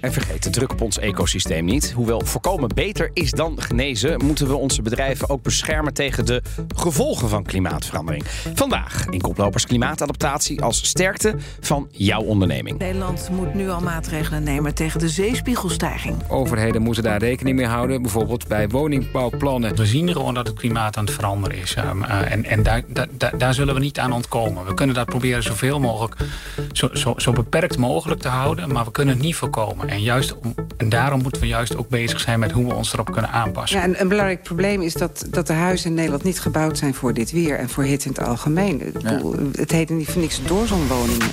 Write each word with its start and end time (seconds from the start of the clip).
En 0.00 0.12
vergeet 0.12 0.42
de 0.42 0.50
druk 0.50 0.72
op 0.72 0.80
ons 0.80 0.98
ecosysteem 0.98 1.64
niet. 1.64 1.92
Hoewel 1.92 2.20
voorkomen 2.24 2.70
beter 2.74 3.10
is 3.12 3.30
dan 3.30 3.62
genezen, 3.62 4.24
moeten 4.24 4.46
we 4.46 4.56
onze 4.56 4.82
bedrijven 4.82 5.28
ook 5.28 5.42
beschermen 5.42 5.94
tegen 5.94 6.26
de 6.26 6.42
gevolgen 6.74 7.28
van 7.28 7.42
klimaatverandering. 7.42 8.24
Vandaag 8.54 9.06
in 9.06 9.20
Koplopers 9.20 9.66
Klimaatadaptatie 9.66 10.62
als 10.62 10.86
sterkte 10.86 11.34
van 11.60 11.88
jouw 11.90 12.22
onderneming. 12.22 12.78
Nederland 12.78 13.28
moet 13.32 13.54
nu 13.54 13.68
al 13.68 13.80
maatregelen 13.80 14.42
nemen 14.42 14.74
tegen 14.74 15.00
de 15.00 15.08
zeespiegelstijging. 15.08 16.16
Overheden 16.28 16.82
moeten 16.82 17.02
daar 17.02 17.18
rekening 17.18 17.56
mee 17.56 17.66
houden, 17.66 18.02
bijvoorbeeld 18.02 18.48
bij 18.48 18.68
woningbouwplannen. 18.68 19.76
We 19.76 19.86
zien 19.86 20.12
gewoon 20.12 20.34
dat 20.34 20.46
het 20.46 20.56
klimaat 20.58 20.96
aan 20.96 21.04
het 21.04 21.14
veranderen 21.14 21.58
is. 21.58 21.76
Um, 21.76 22.02
uh, 22.02 22.32
en 22.32 22.44
en 22.44 22.62
daar, 22.62 22.82
daar, 22.88 23.38
daar 23.38 23.54
zullen 23.54 23.74
we 23.74 23.80
niet 23.80 23.98
aan 23.98 24.12
ontkomen. 24.12 24.64
We 24.64 24.74
kunnen 24.74 24.94
dat 24.94 25.06
proberen 25.06 25.42
zoveel 25.42 25.80
mogelijk, 25.80 26.16
zo, 26.72 26.88
zo, 26.92 27.14
zo 27.16 27.32
beperkt 27.32 27.78
mogelijk 27.78 28.20
te 28.20 28.28
houden, 28.28 28.72
maar 28.72 28.84
we 28.84 28.90
kunnen 28.90 29.14
het 29.14 29.22
niet 29.22 29.34
voorkomen. 29.36 29.85
En, 29.86 30.02
juist 30.02 30.38
om, 30.38 30.54
en 30.76 30.88
daarom 30.88 31.22
moeten 31.22 31.40
we 31.40 31.46
juist 31.46 31.76
ook 31.76 31.88
bezig 31.88 32.20
zijn 32.20 32.38
met 32.38 32.52
hoe 32.52 32.66
we 32.66 32.74
ons 32.74 32.92
erop 32.92 33.12
kunnen 33.12 33.30
aanpassen. 33.30 33.78
Ja, 33.78 33.84
en 33.84 34.00
een 34.00 34.08
belangrijk 34.08 34.42
probleem 34.42 34.82
is 34.82 34.94
dat, 34.94 35.26
dat 35.30 35.46
de 35.46 35.52
huizen 35.52 35.88
in 35.88 35.94
Nederland 35.94 36.22
niet 36.22 36.40
gebouwd 36.40 36.78
zijn 36.78 36.94
voor 36.94 37.14
dit 37.14 37.30
weer 37.30 37.58
en 37.58 37.68
voor 37.68 37.84
hitte 37.84 38.08
in 38.08 38.14
het 38.14 38.22
algemeen. 38.22 38.94
Ja. 38.98 39.20
Het 39.52 39.70
heet 39.70 39.90
niet 39.90 40.08
voor 40.08 40.20
niks 40.20 40.44
doorzonwoningen. 40.46 41.30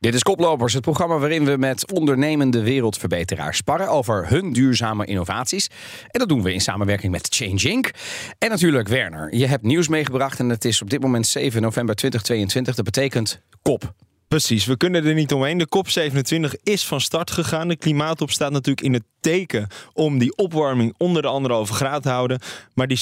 Dit 0.00 0.14
is 0.14 0.22
Koplopers, 0.22 0.72
het 0.72 0.82
programma 0.82 1.18
waarin 1.18 1.44
we 1.44 1.56
met 1.56 1.92
ondernemende 1.92 2.62
wereldverbeteraars 2.62 3.56
sparren 3.56 3.88
over 3.88 4.28
hun 4.28 4.52
duurzame 4.52 5.04
innovaties. 5.04 5.70
En 6.08 6.18
dat 6.18 6.28
doen 6.28 6.42
we 6.42 6.52
in 6.52 6.60
samenwerking 6.60 7.12
met 7.12 7.26
Change 7.30 7.70
Inc. 7.70 7.90
En 8.38 8.50
natuurlijk 8.50 8.88
Werner, 8.88 9.34
je 9.34 9.46
hebt 9.46 9.62
nieuws 9.62 9.88
meegebracht 9.88 10.38
en 10.38 10.48
het 10.48 10.64
is 10.64 10.82
op 10.82 10.90
dit 10.90 11.00
moment 11.00 11.26
7 11.26 11.62
november 11.62 11.94
2022. 11.94 12.74
Dat 12.74 12.84
betekent 12.84 13.40
kop. 13.62 13.94
Precies, 14.28 14.64
we 14.66 14.76
kunnen 14.76 15.04
er 15.04 15.14
niet 15.14 15.32
omheen. 15.32 15.58
De 15.58 15.68
COP27 15.76 16.62
is 16.62 16.86
van 16.86 17.00
start 17.00 17.30
gegaan. 17.30 17.68
De 17.68 17.76
klimaatop 17.76 18.30
staat 18.30 18.52
natuurlijk 18.52 18.86
in 18.86 18.92
het 18.92 19.04
teken 19.20 19.68
om 19.92 20.18
die 20.18 20.36
opwarming 20.36 20.94
onder 20.96 21.22
de 21.22 21.28
anderhalve 21.28 21.72
graad 21.72 22.02
te 22.02 22.08
houden. 22.08 22.40
Maar 22.74 22.86
die 22.86 23.00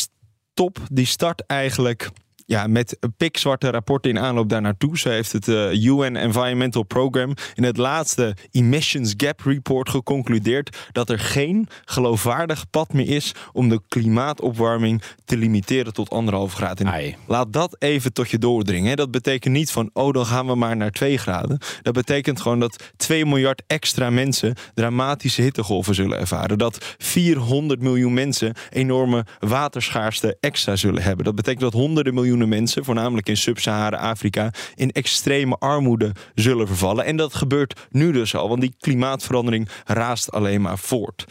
top 0.54 0.78
die 0.92 1.06
start 1.06 1.46
eigenlijk 1.46 2.10
ja, 2.46 2.66
met 2.66 2.98
pikzwarte 3.16 3.70
rapporten 3.70 4.10
in 4.10 4.18
aanloop 4.18 4.48
daar 4.48 4.60
naartoe. 4.60 4.98
Zo 4.98 5.08
heeft 5.08 5.32
het 5.32 5.48
uh, 5.48 5.84
UN 5.84 6.16
Environmental 6.16 6.82
Program 6.82 7.34
in 7.54 7.62
het 7.62 7.76
laatste 7.76 8.36
Emissions 8.50 9.14
Gap 9.16 9.40
Report 9.40 9.88
geconcludeerd 9.88 10.76
dat 10.92 11.10
er 11.10 11.18
geen 11.18 11.68
geloofwaardig 11.84 12.70
pad 12.70 12.92
meer 12.92 13.08
is 13.08 13.34
om 13.52 13.68
de 13.68 13.80
klimaatopwarming 13.88 15.02
te 15.24 15.36
limiteren 15.36 15.92
tot 15.92 16.10
anderhalf 16.10 16.52
graad. 16.52 16.80
En 16.80 17.14
laat 17.26 17.52
dat 17.52 17.76
even 17.78 18.12
tot 18.12 18.30
je 18.30 18.38
doordringen. 18.38 18.96
Dat 18.96 19.10
betekent 19.10 19.54
niet 19.54 19.70
van, 19.70 19.90
oh, 19.92 20.12
dan 20.12 20.26
gaan 20.26 20.46
we 20.46 20.54
maar 20.54 20.76
naar 20.76 20.90
2 20.90 21.18
graden. 21.18 21.58
Dat 21.82 21.94
betekent 21.94 22.40
gewoon 22.40 22.60
dat 22.60 22.92
2 22.96 23.26
miljard 23.26 23.62
extra 23.66 24.10
mensen 24.10 24.54
dramatische 24.74 25.42
hittegolven 25.42 25.94
zullen 25.94 26.18
ervaren. 26.18 26.58
Dat 26.58 26.94
400 26.98 27.80
miljoen 27.80 28.14
mensen 28.14 28.54
enorme 28.70 29.24
waterschaarste 29.38 30.36
extra 30.40 30.76
zullen 30.76 31.02
hebben. 31.02 31.24
Dat 31.24 31.34
betekent 31.34 31.62
dat 31.62 31.72
honderden 31.72 32.14
mensen, 32.44 32.84
voornamelijk 32.84 33.28
in 33.28 33.36
Sub-Sahara-Afrika, 33.36 34.50
in 34.74 34.92
extreme 34.92 35.56
armoede 35.58 36.12
zullen 36.34 36.66
vervallen. 36.66 37.04
En 37.04 37.16
dat 37.16 37.34
gebeurt 37.34 37.86
nu 37.90 38.12
dus 38.12 38.34
al, 38.34 38.48
want 38.48 38.60
die 38.60 38.74
klimaatverandering 38.78 39.68
raast 39.84 40.32
alleen 40.32 40.60
maar 40.60 40.78
voort. 40.78 41.24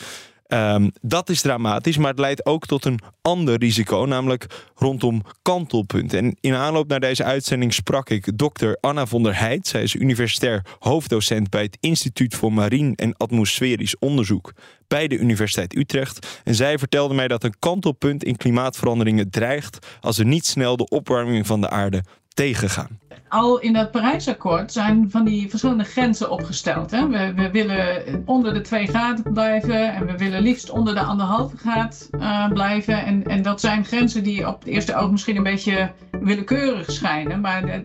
Um, 0.48 0.92
dat 1.02 1.30
is 1.30 1.42
dramatisch, 1.42 1.98
maar 1.98 2.10
het 2.10 2.20
leidt 2.20 2.46
ook 2.46 2.66
tot 2.66 2.86
een 2.86 3.00
ander 3.22 3.58
risico, 3.58 4.06
namelijk 4.06 4.46
rondom 4.76 5.22
kantelpunten. 5.42 6.20
En 6.20 6.38
in 6.40 6.54
aanloop 6.54 6.88
naar 6.88 7.00
deze 7.00 7.24
uitzending 7.24 7.74
sprak 7.74 8.10
ik 8.10 8.38
dokter 8.38 8.78
Anna 8.82 9.06
von 9.06 9.24
der 9.24 9.40
Heid. 9.40 9.68
Zij 9.68 9.84
is 9.84 9.96
universitair 9.96 10.66
hoofddocent 10.80 11.50
bij 11.50 11.62
het 11.62 11.78
Instituut 11.80 12.36
voor 12.36 12.54
Marien 12.54 12.96
en 12.96 13.18
Atmosferisch 13.18 13.98
Onderzoek 14.00 14.54
bij 14.88 15.08
de 15.08 15.18
Universiteit 15.18 15.76
Utrecht. 15.76 16.42
En 16.44 16.56
zij 16.56 16.78
vertelde 16.78 17.14
mij 17.14 17.28
dat 17.28 17.44
een 17.44 17.60
kantelpunt 17.60 18.24
in 18.24 18.38
klimaatveranderingen 18.38 19.30
dreigt 19.30 19.98
als 20.00 20.18
er 20.18 20.26
niet 20.26 20.46
snel 20.46 20.78
de 20.78 20.88
opwarming 20.90 21.48
van 21.48 21.62
de 21.62 21.70
aarde 21.70 22.04
tegengaan. 22.36 23.00
Al 23.28 23.60
in 23.60 23.76
het 23.76 23.92
Parijsakkoord 23.92 24.72
zijn 24.72 25.12
van 25.12 25.26
die 25.26 25.50
verschillende 25.50 25.84
grenzen 25.84 26.30
opgesteld. 26.30 26.92
Hè? 26.92 27.08
We, 27.08 27.34
we, 27.36 27.52
willen 27.52 28.22
onder 28.26 28.54
de 28.54 28.62
2 28.62 28.88
graden 28.88 29.34
blijven 29.34 29.94
en 29.94 30.06
we 30.06 30.18
willen 30.18 30.42
liefst 30.42 30.70
onder 30.70 30.94
de 30.94 31.02
anderhalve 31.02 31.58
graad 31.58 32.10
uh, 32.12 32.48
blijven. 32.48 33.06
En, 33.06 33.24
en 33.24 33.42
dat 33.42 33.60
zijn 33.60 33.86
grenzen 33.86 34.24
die 34.24 34.48
op 34.48 34.60
het 34.60 34.68
eerste 34.68 34.96
oog 34.96 35.12
misschien 35.12 35.36
een 35.36 35.44
beetje 35.44 35.92
willekeurig 36.12 36.92
schijnen, 36.92 37.42
maar 37.42 37.84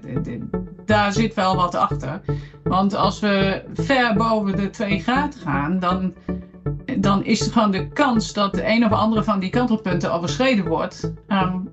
daar 0.84 1.12
zit 1.12 1.34
wel 1.34 1.56
wat 1.56 1.74
achter. 1.74 2.20
Want 2.62 2.94
als 2.94 3.20
we 3.20 3.62
ver 3.74 4.14
boven 4.14 4.56
de 4.56 4.70
2 4.70 5.00
graden 5.00 5.40
gaan, 5.40 5.78
dan 5.78 6.14
dan 6.98 7.24
is 7.24 7.46
er 7.46 7.52
gewoon 7.52 7.70
de 7.70 7.88
kans 7.88 8.32
dat 8.32 8.54
de 8.54 8.66
een 8.66 8.84
of 8.84 8.92
andere 8.92 9.24
van 9.24 9.40
die 9.40 9.50
kantelpunten 9.50 10.12
overschreden 10.12 10.66
wordt, 10.66 11.12
um, 11.28 11.68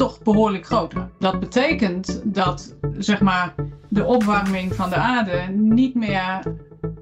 toch 0.00 0.22
behoorlijk 0.22 0.66
groter. 0.66 1.08
Dat 1.18 1.40
betekent 1.40 2.20
dat 2.24 2.76
zeg 2.98 3.20
maar, 3.20 3.54
de 3.88 4.04
opwarming 4.04 4.74
van 4.74 4.90
de 4.90 4.96
aarde 4.96 5.40
niet 5.52 5.94
meer 5.94 6.42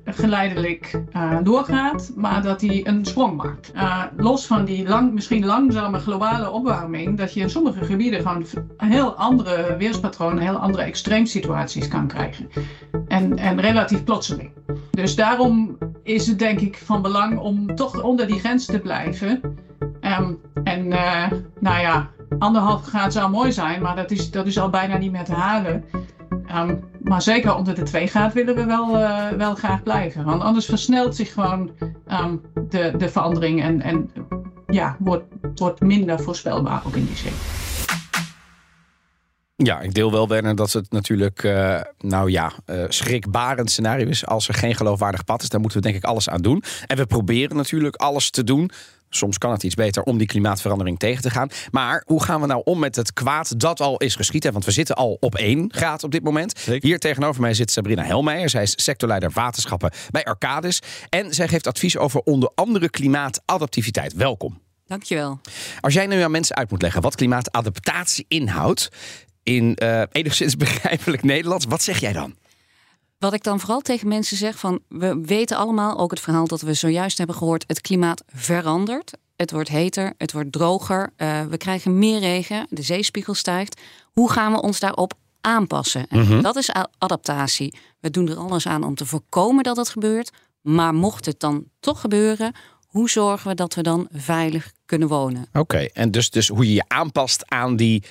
geleidelijk 0.04 1.00
uh, 1.16 1.36
doorgaat, 1.42 2.12
maar 2.16 2.42
dat 2.42 2.60
hij 2.60 2.86
een 2.86 3.04
sprong 3.04 3.36
maakt. 3.36 3.72
Uh, 3.74 4.02
los 4.16 4.46
van 4.46 4.64
die 4.64 4.88
lang, 4.88 5.12
misschien 5.12 5.44
langzame 5.44 5.98
globale 5.98 6.50
opwarming, 6.50 7.18
dat 7.18 7.34
je 7.34 7.40
in 7.40 7.50
sommige 7.50 7.84
gebieden 7.84 8.20
gewoon 8.20 8.44
heel 8.76 9.14
andere 9.14 9.76
weerspatronen, 9.76 10.42
heel 10.42 10.56
andere 10.56 10.82
extreemsituaties 10.82 11.88
kan 11.88 12.06
krijgen. 12.06 12.48
En, 13.08 13.36
en 13.38 13.60
relatief 13.60 14.04
plotseling. 14.04 14.50
Dus 14.90 15.14
daarom 15.14 15.78
is 16.02 16.26
het 16.26 16.38
denk 16.38 16.60
ik 16.60 16.76
van 16.84 17.02
belang 17.02 17.38
om 17.38 17.74
toch 17.74 18.02
onder 18.02 18.26
die 18.26 18.40
grens 18.40 18.64
te 18.66 18.78
blijven. 18.78 19.40
Um, 20.00 20.38
en 20.64 20.86
uh, 20.86 21.26
nou 21.60 21.80
ja, 21.80 22.08
anderhalf 22.38 22.84
graad 22.84 23.12
zou 23.12 23.30
mooi 23.30 23.52
zijn, 23.52 23.82
maar 23.82 23.96
dat 23.96 24.10
is, 24.10 24.30
dat 24.30 24.46
is 24.46 24.58
al 24.58 24.70
bijna 24.70 24.96
niet 24.96 25.12
meer 25.12 25.24
te 25.24 25.34
halen. 25.34 25.84
Um, 26.54 26.84
maar 27.02 27.22
zeker 27.22 27.54
onder 27.54 27.74
de 27.74 27.82
2 27.82 28.06
graden 28.06 28.34
willen 28.34 28.54
we 28.54 28.64
wel, 28.64 29.00
uh, 29.00 29.28
wel 29.28 29.54
graag 29.54 29.82
blijven. 29.82 30.24
Want 30.24 30.42
anders 30.42 30.66
versnelt 30.66 31.16
zich 31.16 31.32
gewoon 31.32 31.70
um, 32.10 32.40
de, 32.68 32.94
de 32.96 33.08
verandering 33.08 33.62
en, 33.62 33.82
en 33.82 34.10
ja, 34.66 34.96
wordt, 34.98 35.24
wordt 35.54 35.80
minder 35.80 36.20
voorspelbaar 36.20 36.82
ook 36.86 36.96
in 36.96 37.06
die 37.06 37.16
zin. 37.16 37.32
Ja, 39.56 39.80
ik 39.80 39.94
deel 39.94 40.10
wel, 40.10 40.28
Werner, 40.28 40.56
dat 40.56 40.72
het 40.72 40.90
natuurlijk, 40.90 41.42
uh, 41.42 41.80
nou 41.98 42.30
ja, 42.30 42.52
uh, 42.66 42.84
schrikbarend 42.88 43.70
scenario 43.70 44.06
is. 44.06 44.26
Als 44.26 44.48
er 44.48 44.54
geen 44.54 44.74
geloofwaardig 44.74 45.24
pad 45.24 45.42
is, 45.42 45.48
dan 45.48 45.60
moeten 45.60 45.78
we 45.78 45.84
denk 45.84 45.98
ik 45.98 46.04
alles 46.04 46.28
aan 46.28 46.42
doen. 46.42 46.62
En 46.86 46.96
we 46.96 47.06
proberen 47.06 47.56
natuurlijk 47.56 47.96
alles 47.96 48.30
te 48.30 48.44
doen. 48.44 48.70
Soms 49.10 49.38
kan 49.38 49.52
het 49.52 49.62
iets 49.62 49.74
beter 49.74 50.02
om 50.02 50.18
die 50.18 50.26
klimaatverandering 50.26 50.98
tegen 50.98 51.22
te 51.22 51.30
gaan. 51.30 51.48
Maar 51.70 52.02
hoe 52.06 52.22
gaan 52.22 52.40
we 52.40 52.46
nou 52.46 52.62
om 52.64 52.78
met 52.78 52.96
het 52.96 53.12
kwaad 53.12 53.60
dat 53.60 53.80
al 53.80 53.96
is 53.96 54.14
geschieden? 54.14 54.52
Want 54.52 54.64
we 54.64 54.70
zitten 54.70 54.96
al 54.96 55.16
op 55.20 55.34
1 55.34 55.72
graad 55.74 56.04
op 56.04 56.10
dit 56.10 56.22
moment. 56.22 56.58
Zeker. 56.58 56.88
Hier 56.88 56.98
tegenover 56.98 57.40
mij 57.40 57.54
zit 57.54 57.70
Sabrina 57.70 58.02
Helmeijer. 58.02 58.50
Zij 58.50 58.62
is 58.62 58.72
sectorleider 58.76 59.30
waterschappen 59.30 59.90
bij 60.10 60.24
Arcadis. 60.24 60.82
En 61.08 61.34
zij 61.34 61.48
geeft 61.48 61.66
advies 61.66 61.96
over 61.96 62.20
onder 62.20 62.50
andere 62.54 62.90
klimaatadaptiviteit. 62.90 64.12
Welkom. 64.12 64.60
Dankjewel. 64.86 65.40
Als 65.80 65.94
jij 65.94 66.06
nu 66.06 66.20
aan 66.20 66.30
mensen 66.30 66.56
uit 66.56 66.70
moet 66.70 66.82
leggen 66.82 67.02
wat 67.02 67.14
klimaatadaptatie 67.14 68.24
inhoudt... 68.28 68.88
in 69.42 69.76
uh, 69.82 70.02
enigszins 70.12 70.56
begrijpelijk 70.66 71.22
Nederlands, 71.22 71.64
wat 71.64 71.82
zeg 71.82 71.98
jij 71.98 72.12
dan? 72.12 72.34
Wat 73.18 73.32
ik 73.32 73.42
dan 73.42 73.60
vooral 73.60 73.80
tegen 73.80 74.08
mensen 74.08 74.36
zeg 74.36 74.58
van 74.58 74.80
we 74.88 75.20
weten 75.22 75.56
allemaal 75.56 75.98
ook 75.98 76.10
het 76.10 76.20
verhaal 76.20 76.46
dat 76.46 76.60
we 76.60 76.74
zojuist 76.74 77.18
hebben 77.18 77.36
gehoord. 77.36 77.64
Het 77.66 77.80
klimaat 77.80 78.22
verandert. 78.26 79.12
Het 79.36 79.50
wordt 79.50 79.68
heter, 79.68 80.12
het 80.16 80.32
wordt 80.32 80.52
droger. 80.52 81.12
Uh, 81.16 81.42
we 81.42 81.56
krijgen 81.56 81.98
meer 81.98 82.18
regen, 82.18 82.66
de 82.70 82.82
zeespiegel 82.82 83.34
stijgt. 83.34 83.80
Hoe 84.12 84.30
gaan 84.30 84.52
we 84.52 84.62
ons 84.62 84.80
daarop 84.80 85.12
aanpassen? 85.40 86.06
En 86.08 86.18
mm-hmm. 86.18 86.42
Dat 86.42 86.56
is 86.56 86.70
adaptatie. 86.98 87.74
We 88.00 88.10
doen 88.10 88.28
er 88.28 88.36
alles 88.36 88.66
aan 88.66 88.84
om 88.84 88.94
te 88.94 89.06
voorkomen 89.06 89.64
dat 89.64 89.76
het 89.76 89.88
gebeurt. 89.88 90.30
Maar 90.60 90.94
mocht 90.94 91.26
het 91.26 91.40
dan 91.40 91.64
toch 91.80 92.00
gebeuren, 92.00 92.52
hoe 92.86 93.10
zorgen 93.10 93.48
we 93.48 93.54
dat 93.54 93.74
we 93.74 93.82
dan 93.82 94.08
veilig 94.12 94.72
kunnen 94.86 95.08
wonen? 95.08 95.42
Oké, 95.42 95.58
okay, 95.58 95.90
en 95.94 96.10
dus, 96.10 96.30
dus 96.30 96.48
hoe 96.48 96.66
je 96.66 96.74
je 96.74 96.84
aanpast 96.88 97.50
aan 97.50 97.76
die 97.76 98.02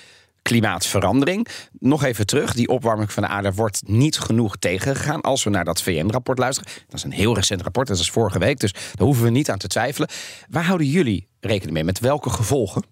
klimaatverandering. 0.47 1.47
Nog 1.79 2.03
even 2.03 2.25
terug, 2.25 2.53
die 2.53 2.67
opwarming 2.67 3.11
van 3.11 3.23
de 3.23 3.29
aarde 3.29 3.53
wordt 3.53 3.87
niet 3.87 4.19
genoeg 4.19 4.57
tegengegaan. 4.57 5.21
Als 5.21 5.43
we 5.43 5.49
naar 5.49 5.65
dat 5.65 5.81
VN-rapport 5.81 6.39
luisteren. 6.39 6.71
Dat 6.85 6.95
is 6.95 7.03
een 7.03 7.11
heel 7.11 7.35
recent 7.35 7.61
rapport, 7.61 7.87
dat 7.87 7.99
is 7.99 8.09
vorige 8.09 8.39
week. 8.39 8.59
Dus 8.59 8.71
daar 8.71 9.05
hoeven 9.05 9.23
we 9.23 9.29
niet 9.29 9.49
aan 9.49 9.57
te 9.57 9.67
twijfelen. 9.67 10.09
Waar 10.49 10.63
houden 10.63 10.87
jullie 10.87 11.27
rekening 11.39 11.73
mee? 11.73 11.83
Met 11.83 11.99
welke 11.99 12.29
gevolgen? 12.29 12.83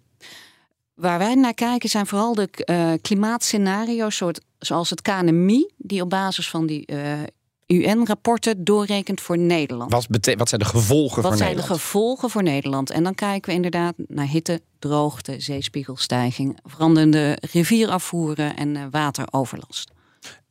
Waar 0.93 1.17
wij 1.17 1.35
naar 1.35 1.53
kijken 1.53 1.89
zijn 1.89 2.07
vooral 2.07 2.33
de 2.33 2.49
uh, 2.65 2.91
klimaatscenario's, 3.01 4.15
soort, 4.15 4.41
zoals 4.59 4.89
het 4.89 5.01
KNMI, 5.01 5.71
die 5.77 6.01
op 6.01 6.09
basis 6.09 6.49
van 6.49 6.65
die 6.65 6.91
uh, 6.91 6.99
UN-rapporten 7.67 8.63
doorrekent 8.63 9.21
voor 9.21 9.37
Nederland. 9.37 9.91
Wat, 9.91 10.07
wat 10.37 10.49
zijn 10.49 10.61
de 10.61 10.67
gevolgen 10.67 11.21
wat 11.21 11.31
voor 11.31 11.31
Nederland? 11.31 11.39
Wat 11.39 11.39
zijn 11.39 11.55
de 11.55 11.61
gevolgen 11.61 12.29
voor 12.29 12.43
Nederland? 12.43 12.89
En 12.89 13.03
dan 13.03 13.15
kijken 13.15 13.49
we 13.49 13.55
inderdaad 13.55 13.93
naar 14.07 14.27
hitte, 14.27 14.61
droogte, 14.79 15.35
zeespiegelstijging, 15.39 16.59
veranderende 16.63 17.37
rivierafvoeren 17.51 18.55
en 18.55 18.75
uh, 18.75 18.83
wateroverlast. 18.91 19.93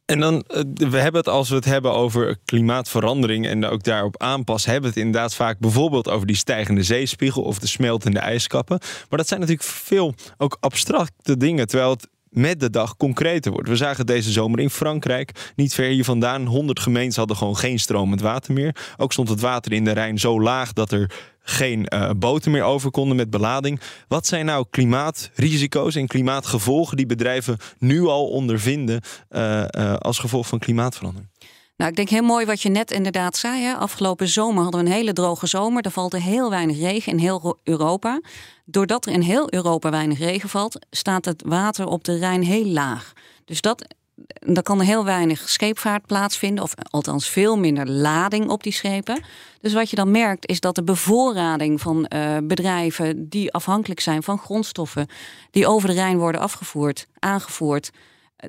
En 0.05 0.21
dan, 0.21 0.45
we 0.75 0.99
hebben 0.99 1.21
het 1.21 1.29
als 1.29 1.49
we 1.49 1.55
het 1.55 1.65
hebben 1.65 1.93
over 1.93 2.39
klimaatverandering 2.45 3.47
en 3.47 3.65
ook 3.65 3.83
daarop 3.83 4.23
aanpassen, 4.23 4.73
hebben 4.73 4.91
we 4.91 4.97
het 4.97 5.07
inderdaad 5.07 5.35
vaak 5.35 5.59
bijvoorbeeld 5.59 6.09
over 6.09 6.27
die 6.27 6.37
stijgende 6.37 6.83
zeespiegel 6.83 7.43
of 7.43 7.59
de 7.59 7.67
smeltende 7.67 8.19
ijskappen. 8.19 8.79
Maar 9.09 9.19
dat 9.19 9.29
zijn 9.29 9.41
natuurlijk 9.41 9.69
veel 9.69 10.15
ook 10.37 10.57
abstracte 10.61 11.37
dingen, 11.37 11.67
terwijl 11.67 11.91
het 11.91 12.09
met 12.35 12.61
de 12.61 12.71
dag 12.71 12.97
concreter 12.97 13.53
wordt. 13.53 13.69
We 13.69 13.77
zagen 13.77 14.07
deze 14.07 14.33
zomer 14.33 14.61
in 14.61 14.71
Frankrijk, 14.71 15.53
niet 15.57 15.75
ver 15.75 15.89
hier 15.89 16.05
vandaan, 16.05 16.47
100 16.47 16.81
gemeenten 16.81 17.19
hadden 17.19 17.37
gewoon 17.37 17.57
geen 17.57 17.79
stromend 17.79 18.21
water 18.21 18.53
meer. 18.53 18.77
Ook 18.97 19.13
stond 19.13 19.29
het 19.29 19.41
water 19.41 19.73
in 19.73 19.85
de 19.85 19.93
Rijn 19.93 20.19
zo 20.19 20.41
laag 20.41 20.73
dat 20.73 20.93
er 20.93 21.11
geen 21.45 21.87
uh, 21.95 22.11
boten 22.17 22.51
meer 22.51 22.63
over 22.63 22.91
konden 22.91 23.17
met 23.17 23.31
belading. 23.31 23.81
Wat 24.09 24.27
zijn 24.27 24.47
nou 24.47 24.67
klimaatrisico's 24.71 25.95
en 25.95 26.07
klimaatgevolgen 26.07 26.97
die 26.97 27.07
bedrijven 27.07 27.59
nu 27.79 28.07
al 28.07 28.29
ondervinden 28.29 29.01
uh, 29.31 29.65
uh, 29.71 29.95
als 29.95 30.19
gevolg 30.19 30.47
van 30.47 30.59
klimaatverandering? 30.59 31.31
Nou, 31.77 31.91
ik 31.91 31.97
denk 31.97 32.09
heel 32.09 32.23
mooi 32.23 32.47
wat 32.47 32.63
je 32.63 32.69
net 32.69 32.91
inderdaad 32.91 33.37
zei. 33.37 33.63
Hè? 33.63 33.75
Afgelopen 33.75 34.29
zomer 34.29 34.63
hadden 34.63 34.81
we 34.81 34.87
een 34.87 34.93
hele 34.93 35.13
droge 35.13 35.47
zomer. 35.47 35.85
Er 35.85 35.91
valt 35.91 36.13
heel 36.13 36.51
weinig 36.51 36.79
regen 36.79 37.13
in 37.13 37.19
heel 37.19 37.59
Europa. 37.63 38.21
Doordat 38.65 39.07
er 39.07 39.13
in 39.13 39.21
heel 39.21 39.53
Europa 39.53 39.91
weinig 39.91 40.19
regen 40.19 40.49
valt, 40.49 40.87
staat 40.91 41.25
het 41.25 41.43
water 41.47 41.87
op 41.87 42.05
de 42.05 42.19
Rijn 42.19 42.43
heel 42.43 42.67
laag. 42.67 43.13
Dus 43.45 43.61
dat, 43.61 43.95
dan 44.39 44.63
kan 44.63 44.81
er 44.81 44.87
heel 44.87 45.05
weinig 45.05 45.49
scheepvaart 45.49 46.07
plaatsvinden, 46.07 46.65
of 46.65 46.75
althans 46.91 47.29
veel 47.29 47.59
minder 47.59 47.91
lading 47.91 48.49
op 48.49 48.63
die 48.63 48.73
schepen. 48.73 49.23
Dus 49.61 49.73
wat 49.73 49.91
je 49.91 49.97
dan 49.97 50.11
merkt 50.11 50.49
is 50.49 50.61
dat 50.61 50.75
de 50.75 50.85
bevoorrading 50.85 51.81
van 51.81 52.07
uh, 52.15 52.37
bedrijven 52.43 53.29
die 53.29 53.53
afhankelijk 53.53 54.01
zijn 54.01 54.23
van 54.23 54.39
grondstoffen, 54.39 55.07
die 55.51 55.67
over 55.67 55.89
de 55.89 55.95
Rijn 55.95 56.19
worden 56.19 56.41
afgevoerd, 56.41 57.07
aangevoerd, 57.19 57.91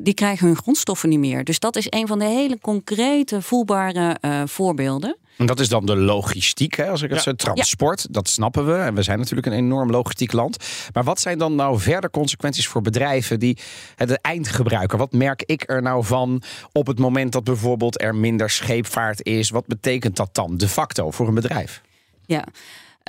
die 0.02 0.14
krijgen 0.14 0.48
hun 0.48 0.58
grondstoffen 0.58 1.10
niet 1.10 1.20
meer. 1.20 1.44
Dus 1.44 1.60
dat 1.60 1.76
is 1.76 1.88
een 1.90 2.08
van 2.08 2.20
de 2.20 2.26
hele 2.26 2.60
concrete, 2.60 3.42
voelbare 3.42 4.18
uh, 4.22 4.42
voorbeelden. 4.46 5.18
En 5.38 5.46
dat 5.46 5.60
is 5.60 5.70
dan 5.70 5.86
de 5.86 5.96
logistiek, 5.96 6.76
hè, 6.76 6.90
als 6.90 7.02
ik 7.02 7.10
het 7.10 7.18
ja. 7.18 7.24
zo 7.24 7.34
transport. 7.34 8.02
Ja. 8.02 8.08
Dat 8.12 8.30
snappen 8.30 8.66
we. 8.66 8.74
En 8.74 8.96
we 8.96 9.04
zijn 9.04 9.20
natuurlijk 9.20 9.48
een 9.48 9.54
enorm 9.54 9.92
logistiek 9.92 10.32
land. 10.32 10.58
Maar 10.94 11.04
wat 11.04 11.20
zijn 11.20 11.38
dan 11.38 11.56
nou 11.56 11.80
verder 11.80 12.10
consequenties 12.10 12.68
voor 12.68 12.82
bedrijven 12.82 13.40
die 13.40 13.58
de 13.96 14.20
eindgebruiker? 14.22 14.98
Wat 14.98 15.12
merk 15.12 15.44
ik 15.46 15.64
er 15.66 15.82
nou 15.82 16.04
van 16.04 16.42
op 16.72 16.88
het 16.88 17.00
moment 17.00 17.32
dat 17.32 17.44
bijvoorbeeld 17.44 18.02
er 18.02 18.16
minder 18.16 18.50
scheepvaart 18.50 19.26
is? 19.26 19.50
Wat 19.50 19.68
betekent 19.68 20.16
dat 20.16 20.30
dan 20.32 20.58
de 20.58 20.68
facto 20.68 21.12
voor 21.12 21.28
een 21.28 21.34
bedrijf? 21.34 21.82
Ja. 22.26 22.44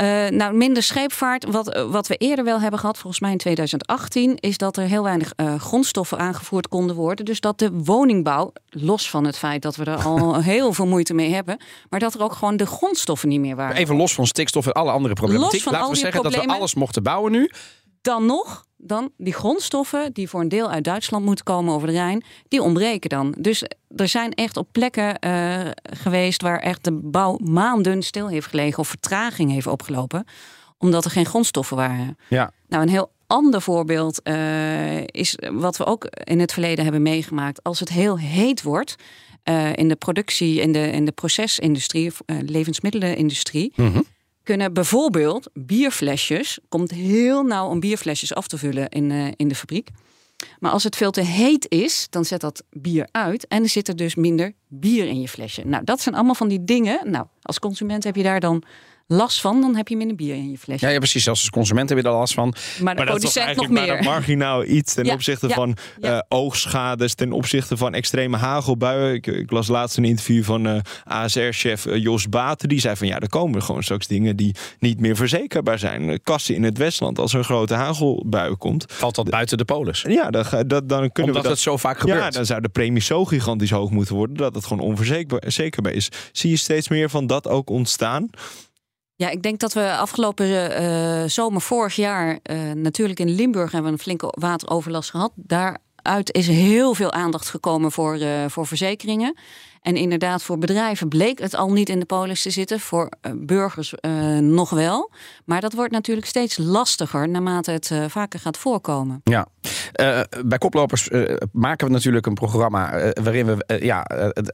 Uh, 0.03 0.29
nou, 0.29 0.55
minder 0.55 0.83
scheepvaart. 0.83 1.45
Wat, 1.45 1.87
wat 1.91 2.07
we 2.07 2.17
eerder 2.17 2.45
wel 2.45 2.61
hebben 2.61 2.81
gehad, 2.81 2.99
volgens 2.99 3.21
mij 3.21 3.31
in 3.31 3.39
2018, 3.39 4.37
is 4.37 4.59
dat 4.59 4.77
er 4.77 4.85
heel 4.85 5.03
weinig 5.03 5.33
uh, 5.37 5.61
grondstoffen 5.61 6.19
aangevoerd 6.19 6.69
konden 6.69 6.97
worden. 6.97 7.25
Dus 7.25 7.41
dat 7.41 7.59
de 7.59 7.71
woningbouw, 7.73 8.53
los 8.69 9.11
van 9.11 9.25
het 9.25 9.39
feit 9.39 9.63
dat 9.63 9.77
we 9.77 9.85
er 9.85 10.05
al 10.05 10.41
heel 10.53 10.73
veel 10.73 10.87
moeite 10.87 11.15
mee 11.15 11.35
hebben, 11.35 11.59
maar 11.89 12.01
dat 12.01 12.15
er 12.15 12.23
ook 12.23 12.33
gewoon 12.33 12.57
de 12.57 12.67
grondstoffen 12.67 13.29
niet 13.29 13.41
meer 13.41 13.57
waren. 13.57 13.77
Even 13.77 13.97
los 13.97 14.15
van 14.15 14.27
stikstof 14.27 14.67
en 14.67 14.73
alle 14.73 14.91
andere 14.91 15.15
problematiek. 15.15 15.53
Los 15.53 15.63
van 15.63 15.73
Laten 15.73 15.87
al 15.87 15.93
we 15.95 15.99
zeggen 15.99 16.21
problemen, 16.21 16.47
dat 16.47 16.57
we 16.57 16.61
alles 16.61 16.75
mochten 16.75 17.03
bouwen 17.03 17.33
nu. 17.33 17.51
Dan 18.03 18.27
nog, 18.27 18.66
dan 18.76 19.11
die 19.17 19.32
grondstoffen 19.32 20.12
die 20.12 20.28
voor 20.28 20.40
een 20.40 20.49
deel 20.49 20.70
uit 20.70 20.84
Duitsland 20.84 21.25
moeten 21.25 21.44
komen 21.44 21.75
over 21.75 21.88
de 21.88 21.94
Rijn, 21.94 22.25
die 22.49 22.62
ontbreken 22.62 23.11
dan. 23.11 23.34
Dus 23.38 23.64
er 23.96 24.08
zijn 24.08 24.32
echt 24.32 24.56
op 24.56 24.69
plekken 24.73 25.17
uh, 25.26 25.61
geweest 25.82 26.43
waar 26.43 26.58
echt 26.58 26.84
de 26.84 26.93
bouw 26.93 27.38
maanden 27.43 28.02
stil 28.02 28.28
heeft 28.28 28.46
gelegen 28.46 28.78
of 28.78 28.88
vertraging 28.88 29.50
heeft 29.50 29.67
opgelopen, 29.67 30.25
omdat 30.78 31.05
er 31.05 31.11
geen 31.11 31.26
grondstoffen 31.26 31.76
waren. 31.76 32.19
Ja. 32.28 32.50
Nou, 32.69 32.82
een 32.82 32.88
heel 32.88 33.11
ander 33.26 33.62
voorbeeld 33.62 34.20
uh, 34.25 35.00
is 35.00 35.38
wat 35.52 35.76
we 35.76 35.84
ook 35.84 36.05
in 36.05 36.40
het 36.40 36.52
verleden 36.52 36.84
hebben 36.84 37.02
meegemaakt. 37.02 37.62
Als 37.62 37.81
het 37.81 37.88
heel 37.88 38.19
heet 38.19 38.62
wordt 38.62 38.94
uh, 39.44 39.76
in 39.76 39.88
de 39.88 39.96
productie, 39.96 40.61
in 40.61 40.73
de, 40.73 40.90
in 40.90 41.05
de 41.05 41.12
procesindustrie, 41.12 42.12
levensmiddelenindustrie. 42.26 43.73
Mhm. 43.76 43.88
Mm 43.88 43.93
-hmm 43.93 44.14
kunnen 44.47 44.73
bijvoorbeeld 44.73 45.51
bierflesjes, 45.55 46.59
komt 46.69 46.91
heel 46.91 47.43
nauw 47.43 47.69
om 47.69 47.81
bierflesjes 47.81 48.35
af 48.35 48.47
te 48.49 48.59
vullen 48.59 48.89
in, 48.89 49.11
uh, 49.11 49.29
in 49.37 49.49
de 49.49 49.55
fabriek. 49.55 49.89
Maar 50.59 50.71
als 50.71 50.85
het 50.85 50.97
veel 50.97 51.11
te 51.11 51.21
heet 51.21 51.67
is, 51.69 52.07
dan 52.11 52.25
zet 52.25 52.41
dat 52.41 52.63
bier 52.71 53.09
uit 53.11 53.47
en 53.47 53.63
er 53.63 53.69
zit 53.69 53.89
er 53.89 53.97
dus 53.97 54.15
minder 54.15 54.53
bier 54.69 55.07
in 55.07 55.21
je 55.21 55.29
flesje. 55.29 55.63
Nou, 55.65 55.85
dat 55.85 56.01
zijn 56.01 56.15
allemaal 56.15 56.35
van 56.35 56.49
die 56.49 56.65
dingen. 56.65 57.11
Nou, 57.11 57.27
als 57.43 57.59
consument 57.59 58.05
heb 58.05 58.17
je 58.17 58.23
daar 58.23 58.41
dan 58.41 58.63
last 59.06 59.41
van, 59.41 59.61
dan 59.61 59.76
heb 59.76 59.88
je 59.88 59.97
minder 59.97 60.17
bier 60.17 60.35
in 60.35 60.50
je 60.50 60.58
flesje. 60.58 60.87
Ja, 60.87 60.93
ja 60.93 60.99
precies. 60.99 61.23
Zelfs 61.25 61.41
als 61.41 61.50
consument 61.50 61.88
heb 61.88 61.99
je 61.99 62.05
daar 62.05 62.12
last 62.12 62.35
van. 62.35 62.55
Maar 62.81 62.94
de 62.94 63.05
maar 63.05 63.12
dat 63.12 63.23
is 63.23 63.35
nog 63.35 63.44
eigenlijk 63.44 63.73
meer. 63.73 63.94
maar 63.94 64.05
marginaal 64.05 64.64
iets 64.64 64.94
ten 64.94 65.05
Ja, 65.05 65.12
opzichte 65.12 65.49
ja, 65.49 65.55
van 65.55 65.76
ja. 66.00 66.17
eh, 66.17 66.23
oogschades, 66.29 67.14
ten 67.14 67.32
opzichte 67.32 67.76
van 67.76 67.94
extreme 67.94 68.37
hagelbuien. 68.37 69.14
Ik, 69.14 69.26
ik 69.26 69.50
las 69.50 69.69
laatst 69.69 69.97
een 69.97 70.05
interview 70.05 70.44
van 70.44 70.67
eh, 70.67 70.79
ASR-chef 71.05 71.87
eh, 71.87 72.03
Jos 72.03 72.29
Baten. 72.29 72.69
Die 72.69 72.81
zei 72.81 72.97
van 72.97 73.06
ja, 73.06 73.19
er 73.20 73.29
komen 73.29 73.62
gewoon 73.62 73.82
straks 73.82 74.06
dingen 74.06 74.37
die 74.37 74.55
niet 74.79 75.00
meer 75.00 75.17
verzekerbaar 75.17 75.79
zijn. 75.79 76.23
Kassen 76.23 76.55
in 76.55 76.62
het 76.62 76.79
Westland, 76.79 77.19
als 77.19 77.32
er 77.32 77.38
een 77.38 77.44
grote 77.44 77.75
hagelbui 77.75 78.55
komt. 78.55 78.85
Valt 78.88 79.14
dat 79.14 79.31
buiten 79.31 79.59
de 79.59 79.64
polis? 79.64 80.05
Ja, 80.09 80.31
dan, 80.31 80.44
dan 80.67 80.87
kunnen 80.87 81.06
Omdat 81.06 81.26
we 81.26 81.32
dat... 81.32 81.43
het 81.43 81.59
zo 81.59 81.76
vaak 81.76 81.99
gebeurt. 81.99 82.19
Ja, 82.19 82.31
dan 82.31 82.47
zou 82.47 82.61
de 82.61 82.69
premie 82.69 83.02
zo 83.02 83.25
gigantisch 83.25 83.70
hoog 83.70 83.91
moeten 83.91 84.14
worden 84.14 84.37
dat 84.37 84.55
het 84.55 84.67
gewoon 84.67 84.85
onverzekerbaar 84.85 85.93
is. 85.93 86.09
Zie 86.32 86.50
je 86.50 86.56
steeds 86.56 86.88
meer 86.88 87.11
van 87.11 87.26
dat 87.26 87.49
ook 87.49 87.70
ontstaan? 87.70 88.31
Ja, 89.19 89.29
ik 89.31 89.43
denk 89.43 89.61
dat 89.61 89.73
we 89.73 89.97
afgelopen 89.97 90.77
eh, 90.77 91.29
zomer 91.29 91.61
vorig 91.61 91.97
jaar 91.97 92.39
eh, 92.43 92.73
natuurlijk 92.73 93.21
in 93.21 93.31
Limburg 93.31 93.73
hebben 93.73 93.91
we 93.91 93.97
een 93.97 94.03
flinke 94.03 94.35
wateroverlast 94.39 95.11
gehad. 95.11 95.33
Daaruit 96.06 96.35
is 96.35 96.47
heel 96.47 96.94
veel 96.94 97.12
aandacht 97.12 97.49
gekomen 97.49 97.93
voor, 97.93 98.14
eh, 98.14 98.44
voor 98.49 98.67
verzekeringen. 98.67 99.37
En 99.82 99.97
inderdaad, 99.97 100.43
voor 100.43 100.58
bedrijven 100.58 101.08
bleek 101.08 101.38
het 101.38 101.55
al 101.55 101.73
niet 101.73 101.88
in 101.88 102.00
de 102.00 102.05
polis 102.05 102.43
te 102.43 102.50
zitten. 102.50 102.81
Voor 102.81 103.11
eh, 103.20 103.32
burgers 103.37 103.94
eh, 103.94 104.12
nog 104.38 104.70
wel. 104.70 105.12
Maar 105.44 105.61
dat 105.61 105.73
wordt 105.73 105.93
natuurlijk 105.93 106.26
steeds 106.26 106.56
lastiger 106.56 107.28
naarmate 107.28 107.71
het 107.71 107.90
eh, 107.90 108.04
vaker 108.09 108.40
gaat 108.40 108.57
voorkomen. 108.59 109.21
Ja, 109.25 109.47
Eh, 109.92 110.21
bij 110.45 110.59
Koplopers 110.59 111.09
eh, 111.09 111.37
maken 111.52 111.87
we 111.87 111.92
natuurlijk 111.92 112.26
een 112.26 112.35
programma 112.35 113.12
waarin 113.23 113.47
we, 113.47 113.78
ja, 113.83 114.07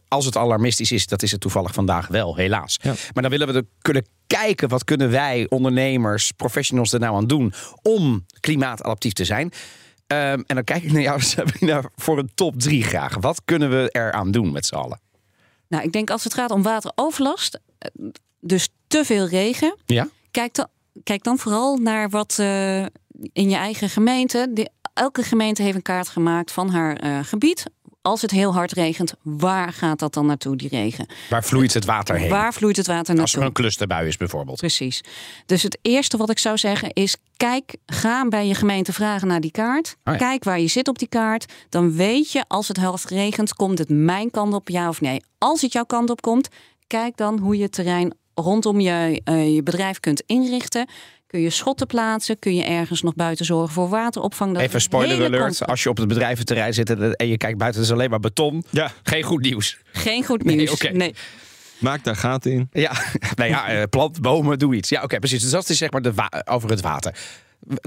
als 0.08 0.24
het 0.24 0.36
alarmistisch 0.36 0.92
is, 0.92 1.06
dat 1.06 1.22
is 1.22 1.30
het 1.30 1.40
toevallig 1.40 1.72
vandaag 1.72 2.08
wel, 2.08 2.36
helaas. 2.36 2.78
Ja. 2.82 2.94
Maar 3.12 3.22
dan 3.22 3.30
willen 3.30 3.46
we 3.46 3.52
er 3.52 3.66
kunnen 3.80 4.06
kijken, 4.26 4.68
wat 4.68 4.84
kunnen 4.84 5.10
wij, 5.10 5.46
ondernemers, 5.48 6.30
professionals 6.30 6.92
er 6.92 7.00
nou 7.00 7.16
aan 7.16 7.26
doen 7.26 7.52
om 7.82 8.26
klimaatadaptief 8.40 9.12
te 9.12 9.24
zijn. 9.24 9.52
Ehm, 10.12 10.42
en 10.46 10.54
dan 10.54 10.64
kijk 10.64 10.82
ik 10.82 10.92
naar 10.92 11.02
jou, 11.02 11.20
Sabina, 11.32 11.82
voor 11.96 12.18
een 12.18 12.30
top 12.34 12.60
drie 12.60 12.82
graag. 12.82 13.16
Wat 13.20 13.42
kunnen 13.44 13.70
we 13.70 13.88
eraan 13.92 14.30
doen 14.30 14.52
met 14.52 14.66
z'n 14.66 14.74
allen? 14.74 15.00
Nou, 15.68 15.84
ik 15.84 15.92
denk 15.92 16.10
als 16.10 16.24
het 16.24 16.34
gaat 16.34 16.50
om 16.50 16.62
wateroverlast, 16.62 17.60
eh, 17.78 17.90
dus 18.40 18.68
te 18.86 19.04
veel 19.04 19.26
regen. 19.26 19.76
Ja? 19.86 20.08
Kijk 20.30 20.54
dan, 20.54 20.66
kijk 21.04 21.22
dan 21.22 21.38
vooral 21.38 21.76
naar 21.76 22.10
wat 22.10 22.36
eh, 22.38 22.82
in 23.32 23.48
je 23.48 23.56
eigen 23.56 23.88
gemeente. 23.88 24.68
Elke 24.94 25.22
gemeente 25.22 25.62
heeft 25.62 25.76
een 25.76 25.82
kaart 25.82 26.08
gemaakt 26.08 26.52
van 26.52 26.68
haar 26.68 26.96
eh, 26.96 27.18
gebied. 27.22 27.64
Als 28.02 28.22
het 28.22 28.30
heel 28.30 28.52
hard 28.54 28.72
regent, 28.72 29.14
waar 29.22 29.72
gaat 29.72 29.98
dat 29.98 30.14
dan 30.14 30.26
naartoe, 30.26 30.56
die 30.56 30.68
regen? 30.68 31.06
Waar 31.30 31.44
vloeit 31.44 31.74
het 31.74 31.84
water 31.84 32.16
heen? 32.16 32.30
Waar 32.30 32.54
vloeit 32.54 32.76
het 32.76 32.86
water 32.86 33.08
Als 33.08 33.18
naartoe? 33.18 33.40
er 33.40 33.46
een 33.46 33.52
clusterbui 33.52 34.06
is 34.06 34.16
bijvoorbeeld. 34.16 34.58
Precies. 34.58 35.00
Dus 35.46 35.62
het 35.62 35.78
eerste 35.82 36.16
wat 36.16 36.30
ik 36.30 36.38
zou 36.38 36.58
zeggen 36.58 36.92
is: 36.92 37.16
kijk, 37.36 37.76
ga 37.86 38.28
bij 38.28 38.46
je 38.46 38.54
gemeente 38.54 38.92
vragen 38.92 39.28
naar 39.28 39.40
die 39.40 39.50
kaart. 39.50 39.96
Oh 40.04 40.12
ja. 40.12 40.18
Kijk 40.18 40.44
waar 40.44 40.60
je 40.60 40.66
zit 40.68 40.88
op 40.88 40.98
die 40.98 41.08
kaart. 41.08 41.52
Dan 41.68 41.92
weet 41.94 42.32
je, 42.32 42.44
als 42.48 42.68
het 42.68 42.76
hard 42.76 43.04
regent, 43.04 43.54
komt 43.54 43.78
het 43.78 43.88
mijn 43.88 44.30
kant 44.30 44.54
op, 44.54 44.68
ja 44.68 44.88
of 44.88 45.00
nee. 45.00 45.22
Als 45.38 45.62
het 45.62 45.72
jouw 45.72 45.84
kant 45.84 46.10
op 46.10 46.20
komt, 46.20 46.48
kijk 46.86 47.16
dan 47.16 47.38
hoe 47.38 47.56
je 47.56 47.62
het 47.62 47.72
terrein 47.72 48.14
rondom 48.34 48.80
je, 48.80 49.20
eh, 49.24 49.54
je 49.54 49.62
bedrijf 49.62 50.00
kunt 50.00 50.22
inrichten. 50.26 50.88
Kun 51.32 51.40
je 51.40 51.50
schotten 51.50 51.86
plaatsen? 51.86 52.38
Kun 52.38 52.54
je 52.54 52.64
ergens 52.64 53.02
nog 53.02 53.14
buiten 53.14 53.44
zorgen 53.44 53.72
voor 53.72 53.88
wateropvang? 53.88 54.52
Dat 54.54 54.62
Even 54.62 54.80
spoiler 54.80 55.16
hele 55.16 55.36
alert. 55.36 55.66
Als 55.66 55.82
je 55.82 55.88
op 55.88 55.96
het 55.96 56.08
bedrijventerrein 56.08 56.74
zit 56.74 56.90
en 57.16 57.28
je 57.28 57.36
kijkt 57.36 57.58
buiten, 57.58 57.80
het 57.80 57.90
is 57.90 57.96
alleen 57.96 58.10
maar 58.10 58.20
beton. 58.20 58.64
Ja, 58.70 58.92
Geen 59.02 59.22
goed 59.22 59.40
nieuws. 59.42 59.78
Geen 59.92 60.24
goed 60.24 60.44
Nee, 60.44 60.56
nieuws. 60.56 60.70
oké. 60.72 60.88
Nee. 60.88 61.14
maak 61.78 62.04
daar 62.04 62.16
gaten 62.16 62.52
in. 62.52 62.68
Ja, 62.72 62.92
nou 63.36 63.50
ja, 63.50 63.68
eh, 63.68 63.82
plant, 63.90 64.20
bomen, 64.20 64.58
doe 64.58 64.74
iets. 64.74 64.88
Ja, 64.88 65.02
oké, 65.02 65.18
precies. 65.18 65.42
Dus 65.42 65.50
dat 65.50 65.68
is 65.68 65.78
zeg 65.78 65.90
maar 65.90 66.02
de 66.02 66.12
over 66.44 66.70
het 66.70 66.80
water. 66.80 67.14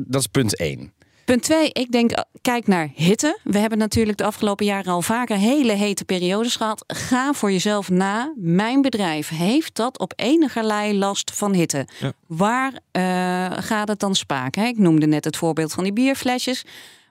Dat 0.04 0.22
is 0.22 0.28
punt 0.28 0.58
één. 0.58 0.94
Punt 1.26 1.44
twee, 1.44 1.70
ik 1.72 1.92
denk, 1.92 2.12
eh, 2.12 2.24
kijk 2.42 2.68
naar 2.68 2.90
hitte. 2.94 3.40
We 3.44 3.58
hebben 3.58 3.78
natuurlijk 3.78 4.18
de 4.18 4.24
afgelopen 4.24 4.66
jaren 4.66 4.92
al 4.92 5.02
vaker 5.02 5.38
hele 5.38 5.72
hete 5.72 6.06
periodes 6.06 6.56
gehad. 6.56 6.84
Ga 6.88 7.34
voor 7.34 7.52
jezelf 7.52 7.90
na. 7.90 8.34
Mijn 8.36 8.82
bedrijf 8.82 9.30
heeft 9.30 9.76
dat 9.76 10.00
op 10.00 10.14
enigerlei 10.16 10.98
last 10.98 11.32
van 11.34 11.54
hitte. 11.54 11.88
Ja. 12.00 12.12
Waar 12.28 12.74
eh, 12.92 13.58
gaat 13.64 13.88
het 13.88 14.00
dan 14.00 14.16
spaken? 14.16 14.62
hè? 14.62 14.68
Ik 14.68 14.78
noemde 14.78 15.08
net 15.08 15.26
het 15.26 15.38
voorbeeld 15.38 15.74
van 15.74 15.84
die 15.84 15.94
bierflesjes. 15.94 16.64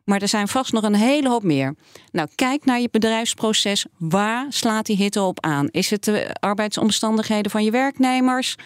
Maar 0.04 0.22
er 0.22 0.28
zijn 0.28 0.48
vast 0.48 0.72
nog 0.72 0.82
een 0.82 0.94
hele 0.94 1.28
hoop 1.28 1.42
meer. 1.42 1.74
Nou, 2.12 2.28
kijk 2.34 2.64
naar 2.64 2.80
je 2.80 2.88
bedrijfsproces. 2.90 3.86
Waar 3.98 4.46
slaat 4.48 4.86
die 4.86 4.96
hitte 4.96 5.22
op 5.22 5.44
aan? 5.44 5.68
Is 5.70 5.90
het 5.90 6.04
de 6.04 6.36
arbeidsomstandigheden 6.40 7.50
van 7.50 7.64
je 7.64 7.70
werknemers? 7.70 8.56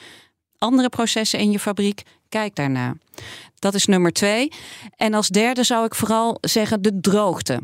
Andere 0.58 0.88
processen 0.88 1.38
in 1.38 1.50
je 1.50 1.58
fabriek? 1.58 2.02
Kijk 2.28 2.54
daarna. 2.54 2.94
Dat 3.58 3.75
is 3.75 3.87
nummer 3.87 4.12
twee. 4.12 4.52
En 4.97 5.14
als 5.14 5.28
derde 5.28 5.64
zou 5.64 5.85
ik 5.85 5.94
vooral 5.94 6.38
zeggen 6.40 6.82
de 6.82 7.00
droogte. 7.00 7.61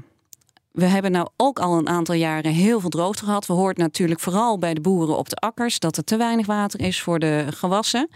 We 0.71 0.85
hebben 0.85 1.11
nou 1.11 1.29
ook 1.37 1.59
al 1.59 1.79
een 1.79 1.89
aantal 1.89 2.15
jaren 2.15 2.53
heel 2.53 2.81
veel 2.81 2.89
droogte 2.89 3.25
gehad. 3.25 3.47
We 3.47 3.53
hoort 3.53 3.77
natuurlijk 3.77 4.21
vooral 4.21 4.59
bij 4.59 4.75
de 4.75 4.81
boeren 4.81 5.17
op 5.17 5.29
de 5.29 5.37
akkers 5.37 5.79
dat 5.79 5.97
er 5.97 6.05
te 6.05 6.17
weinig 6.17 6.47
water 6.47 6.81
is 6.81 7.01
voor 7.01 7.19
de 7.19 7.47
gewassen. 7.51 8.09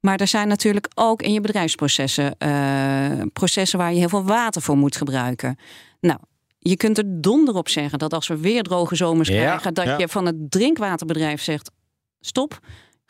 Maar 0.00 0.16
er 0.20 0.26
zijn 0.26 0.48
natuurlijk 0.48 0.88
ook 0.94 1.22
in 1.22 1.32
je 1.32 1.40
bedrijfsprocessen 1.40 2.38
eh, 2.38 3.26
processen 3.32 3.78
waar 3.78 3.92
je 3.92 3.98
heel 3.98 4.08
veel 4.08 4.24
water 4.24 4.62
voor 4.62 4.76
moet 4.76 4.96
gebruiken. 4.96 5.58
Nou, 6.00 6.18
je 6.58 6.76
kunt 6.76 6.98
er 6.98 7.20
donder 7.20 7.54
op 7.54 7.68
zeggen 7.68 7.98
dat 7.98 8.14
als 8.14 8.28
we 8.28 8.36
weer 8.36 8.62
droge 8.62 8.96
zomers 8.96 9.28
Ja, 9.28 9.34
krijgen, 9.34 9.74
dat 9.74 9.84
ja. 9.84 9.98
je 9.98 10.08
van 10.08 10.26
het 10.26 10.50
drinkwaterbedrijf 10.50 11.42
zegt: 11.42 11.70
stop, 12.20 12.58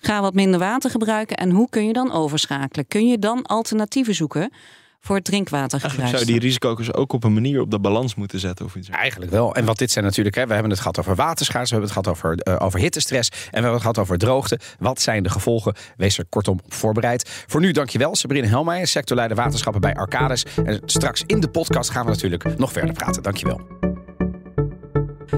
ga 0.00 0.20
wat 0.20 0.34
minder 0.34 0.60
water 0.60 0.90
gebruiken. 0.90 1.36
En 1.36 1.50
hoe 1.50 1.68
kun 1.68 1.86
je 1.86 1.92
dan 1.92 2.12
overschakelen? 2.12 2.88
Kun 2.88 3.06
je 3.06 3.18
dan 3.18 3.42
alternatieven 3.42 4.14
zoeken 4.14 4.52
voor 5.00 5.16
het 5.16 5.24
drinkwatergebruik? 5.24 5.98
Eigenlijk 5.98 6.24
zou 6.24 6.34
je 6.34 6.40
die 6.40 6.48
risico's 6.48 6.92
ook 6.92 7.12
op 7.12 7.24
een 7.24 7.32
manier 7.32 7.60
op 7.60 7.70
de 7.70 7.78
balans 7.78 8.14
moeten 8.14 8.38
zetten 8.38 8.64
of 8.64 8.74
iets. 8.74 8.88
Eigenlijk 8.88 9.30
wel. 9.30 9.54
En 9.54 9.64
wat 9.64 9.78
dit 9.78 9.90
zijn 9.90 10.04
natuurlijk, 10.04 10.36
hè, 10.36 10.46
we 10.46 10.52
hebben 10.52 10.70
het 10.70 10.80
gehad 10.80 10.98
over 10.98 11.14
waterschaarste, 11.14 11.74
we 11.74 11.80
hebben 11.80 12.02
het 12.02 12.06
gehad 12.06 12.34
over, 12.34 12.38
eh, 12.38 12.66
over 12.66 12.80
hittestress 12.80 13.28
en 13.30 13.36
we 13.36 13.48
hebben 13.50 13.72
het 13.72 13.80
gehad 13.80 13.98
over 13.98 14.18
droogte. 14.18 14.58
Wat 14.78 15.00
zijn 15.00 15.22
de 15.22 15.30
gevolgen? 15.30 15.74
Wees 15.96 16.18
er 16.18 16.24
kortom 16.28 16.60
op 16.64 16.74
voorbereid. 16.74 17.44
Voor 17.46 17.60
nu 17.60 17.72
dankjewel, 17.72 18.16
Sabrine 18.16 18.46
Helmeijer, 18.46 18.86
sectorleider 18.86 19.36
waterschappen 19.36 19.80
bij 19.80 19.94
Arcades. 19.94 20.44
En 20.64 20.80
straks 20.84 21.22
in 21.26 21.40
de 21.40 21.48
podcast 21.48 21.90
gaan 21.90 22.04
we 22.04 22.10
natuurlijk 22.10 22.58
nog 22.58 22.72
verder 22.72 22.92
praten. 22.94 23.22
Dankjewel. 23.22 23.89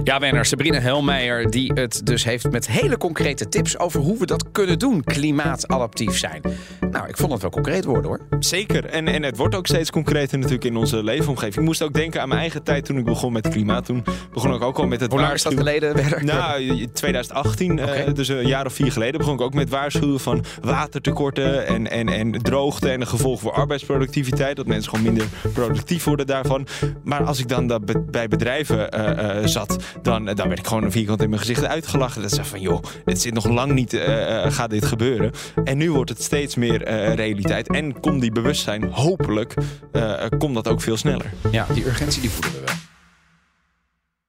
Ja, 0.04 0.18
Werner, 0.18 0.44
Sabrine 0.44 0.78
Helmeijer, 0.78 1.50
die 1.50 1.72
het 1.74 2.00
dus 2.06 2.24
heeft 2.24 2.50
met 2.50 2.66
hele 2.66 2.98
concrete 2.98 3.48
tips 3.48 3.78
over 3.78 4.00
hoe 4.00 4.18
we 4.18 4.26
dat 4.26 4.44
kunnen 4.52 4.78
doen, 4.78 5.04
klimaatadaptief 5.04 6.18
zijn. 6.18 6.42
Nou, 6.90 7.08
ik 7.08 7.16
vond 7.16 7.32
het 7.32 7.42
wel 7.42 7.50
concreet 7.50 7.84
worden 7.84 8.04
hoor. 8.04 8.20
Zeker. 8.38 8.84
En, 8.84 9.08
en 9.08 9.22
het 9.22 9.36
wordt 9.36 9.54
ook 9.54 9.66
steeds 9.66 9.90
concreter 9.90 10.38
natuurlijk 10.38 10.64
in 10.64 10.76
onze 10.76 11.04
leefomgeving. 11.04 11.56
Ik 11.56 11.62
moest 11.62 11.82
ook 11.82 11.94
denken 11.94 12.20
aan 12.20 12.28
mijn 12.28 12.40
eigen 12.40 12.62
tijd 12.62 12.84
toen 12.84 12.98
ik 12.98 13.04
begon 13.04 13.32
met 13.32 13.48
klimaat. 13.48 13.84
Toen 13.84 14.04
begon 14.32 14.54
ik 14.54 14.62
ook 14.62 14.78
al 14.78 14.86
met 14.86 15.00
het 15.00 15.10
Hoe 15.10 15.20
lang 15.20 15.32
is 15.32 15.42
dat 15.42 15.54
geleden, 15.54 15.94
Werner? 15.94 16.24
Nou, 16.24 16.86
2018, 16.92 17.78
eh, 17.78 18.14
dus 18.14 18.28
een 18.28 18.46
jaar 18.46 18.66
of 18.66 18.72
vier 18.72 18.92
geleden, 18.92 19.18
begon 19.18 19.34
ik 19.34 19.40
ook 19.40 19.54
met 19.54 19.68
waarschuwen 19.68 20.20
van 20.20 20.44
watertekorten 20.60 21.66
en, 21.66 21.90
en, 21.90 22.08
en 22.08 22.32
droogte 22.32 22.90
en 22.90 23.00
de 23.00 23.06
gevolgen 23.06 23.40
voor 23.40 23.52
arbeidsproductiviteit. 23.52 24.56
Dat 24.56 24.66
mensen 24.66 24.90
gewoon 24.90 25.04
minder 25.04 25.26
productief 25.52 26.04
worden 26.04 26.26
daarvan. 26.26 26.66
Maar 27.04 27.24
als 27.24 27.38
ik 27.38 27.48
dan 27.48 27.66
dat 27.66 28.10
bij 28.10 28.28
bedrijven 28.28 28.90
eh, 28.90 29.38
eh, 29.38 29.46
zat, 29.46 29.81
dan, 30.02 30.24
dan 30.24 30.48
werd 30.48 30.58
ik 30.58 30.66
gewoon 30.66 30.84
een 30.84 30.92
vierkant 30.92 31.22
in 31.22 31.28
mijn 31.28 31.40
gezicht 31.40 31.64
uitgelachen. 31.64 32.22
Dat 32.22 32.30
zei 32.30 32.46
van, 32.46 32.60
joh, 32.60 32.82
dit 33.04 33.20
zit 33.20 33.34
nog 33.34 33.48
lang 33.48 33.72
niet, 33.72 33.92
eh, 33.92 34.44
eh, 34.44 34.52
gaat 34.52 34.70
dit 34.70 34.84
gebeuren. 34.84 35.32
En 35.64 35.78
nu 35.78 35.92
wordt 35.92 36.10
het 36.10 36.22
steeds 36.22 36.54
meer 36.54 36.82
eh, 36.82 37.14
realiteit. 37.14 37.68
En 37.68 38.00
komt 38.00 38.20
die 38.20 38.32
bewustzijn, 38.32 38.84
hopelijk, 38.84 39.54
eh, 39.92 40.24
komt 40.38 40.54
dat 40.54 40.68
ook 40.68 40.80
veel 40.80 40.96
sneller. 40.96 41.32
Ja, 41.50 41.66
die 41.74 41.86
urgentie 41.86 42.20
die 42.20 42.30
voelen 42.30 42.52
we 42.52 42.66
wel. 42.66 42.74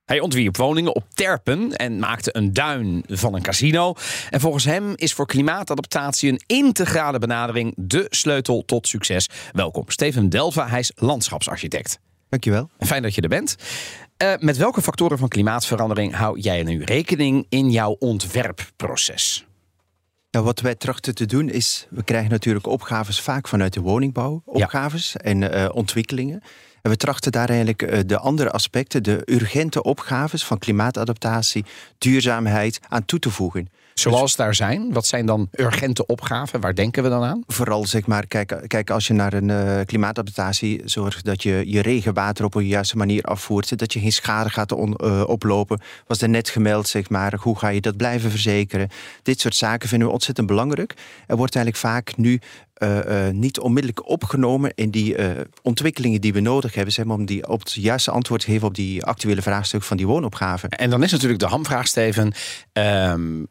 Hij 0.06 0.20
ontwierp 0.20 0.58
woningen 0.58 0.96
op 0.96 1.04
Terpen 1.14 1.76
en 1.76 2.00
maakte 2.00 2.36
een 2.36 2.54
duin 2.54 3.04
van 3.08 3.36
een 3.36 3.42
casino. 3.42 3.94
En 4.30 4.40
volgens 4.40 4.66
hem 4.66 4.94
is 4.96 5.14
voor 5.14 5.26
klimaatadaptatie 5.26 6.32
een 6.32 6.42
integrale 6.46 7.20
benadering 7.20 7.74
de 7.76 8.06
sleutel 8.10 8.64
tot 8.66 8.88
succes. 8.88 9.30
Welkom, 9.52 9.84
Steven 9.88 10.30
Delva, 10.30 10.68
hij 10.68 10.80
is 10.80 10.92
landschapsarchitect. 10.96 12.00
Dankjewel. 12.30 12.70
En 12.78 12.88
Fijn 12.88 13.02
dat 13.02 13.16
je 13.16 13.22
er 13.22 13.30
bent. 13.30 13.56
Eh, 14.24 14.34
met 14.40 14.58
welke 14.58 14.82
factoren 14.82 15.18
van 15.18 15.28
klimaatverandering 15.28 16.16
hou 16.16 16.40
jij 16.40 16.64
nu 16.64 16.84
rekening 16.84 17.46
in 17.50 17.72
jouw 17.72 17.96
ontwerpproces? 18.00 19.46
Nou, 20.32 20.46
wat 20.46 20.60
wij 20.60 20.76
trachten 20.76 21.16
te 21.16 21.26
doen 21.26 21.50
is, 21.50 21.88
we 21.90 22.04
krijgen 22.04 22.32
natuurlijk 22.32 22.68
opgaves 22.68 23.22
vaak 23.22 23.48
vanuit 23.48 23.74
de 23.74 23.82
woningbouw, 23.82 24.42
opgaves 24.46 25.18
en 25.18 25.52
eh, 25.52 25.70
ontwikkelingen. 25.74 26.42
En 26.82 26.92
we 26.92 26.98
trachten 26.98 27.32
daar 27.32 27.50
eigenlijk 27.50 27.82
eh, 27.82 28.00
de 28.06 28.18
andere 28.18 28.52
aspecten, 28.52 29.04
de 29.04 29.22
urgente 29.26 29.84
opgaves 29.84 30.46
van 30.46 30.58
klimaatadaptatie, 30.58 31.66
duurzaamheid 31.98 32.80
aan 32.90 33.06
toe 33.06 33.20
te 33.20 33.30
voegen. 33.30 33.70
Zoals 33.94 34.36
daar 34.36 34.56
zijn, 34.56 34.94
wat 34.94 35.06
zijn 35.06 35.26
dan 35.26 35.48
urgente 35.52 36.06
opgaven? 36.06 36.60
Waar 36.60 36.76
denken 36.76 37.04
we 37.04 37.10
dan 37.10 37.24
aan? 37.24 37.44
Vooral 37.48 37.86
zeg 37.86 38.06
maar, 38.06 38.28
kijk, 38.28 38.64
kijk 38.68 38.90
als 38.90 39.08
je 39.08 39.14
naar 39.14 39.34
een 39.34 39.50
eh, 39.50 39.86
klimaatadaptatie 39.86 40.82
zorgt 40.86 41.26
dat 41.26 41.44
je 41.44 41.64
je 41.66 41.82
regenwater 41.82 42.46
op 42.46 42.56
een 42.56 42.68
juiste 42.68 42.98
manier 42.98 43.24
afvoert, 43.24 43.78
dat 43.80 43.94
je 43.94 44.00
geen 44.00 44.12
schade 44.12 44.50
gaat 44.50 44.72
on- 44.72 44.96
eh, 44.96 45.24
oplopen. 45.28 45.82
Was 46.08 46.22
er 46.22 46.30
net 46.30 46.50
gemeld, 46.50 46.88
zeg 46.88 47.10
maar, 47.10 47.34
hoe 47.40 47.58
ga 47.58 47.68
je 47.68 47.82
dat 47.82 47.98
blijven 47.98 48.30
verzekeren? 48.30 48.90
Dit 49.22 49.40
soort 49.40 49.56
zaken 49.56 49.90
vinden 49.90 50.08
we 50.08 50.14
ontzettend 50.14 50.48
belangrijk. 50.48 50.94
Er 51.28 51.38
wordt 51.38 51.56
eigenlijk 51.56 51.86
vaak 51.86 52.18
nu 52.18 52.40
eh, 52.74 53.28
niet 53.30 53.60
onmiddellijk 53.60 54.10
opgenomen 54.10 54.72
in 54.76 54.90
die 54.92 55.16
ontwikkelingen 55.62 56.22
die 56.22 56.34
we 56.34 56.40
nodig 56.40 56.74
hebben, 56.74 56.94
zeg 56.94 57.06
maar, 57.06 57.18
om 57.18 57.26
die 57.26 57.48
op 57.48 57.60
het 57.60 57.74
juiste 57.74 58.12
antwoord 58.12 58.42
te 58.42 58.52
geven 58.52 58.68
op 58.68 58.76
die 58.76 59.04
actuele 59.06 59.42
vraagstuk 59.42 59.84
van 59.84 59.98
die 59.98 60.08
woonopgave. 60.08 60.68
En 60.68 60.90
dan 60.90 61.04
is 61.04 61.12
natuurlijk 61.12 61.40
de 61.40 61.48
hamvraag, 61.48 61.88
Steven. 61.88 62.34
Ehm, 62.74 63.44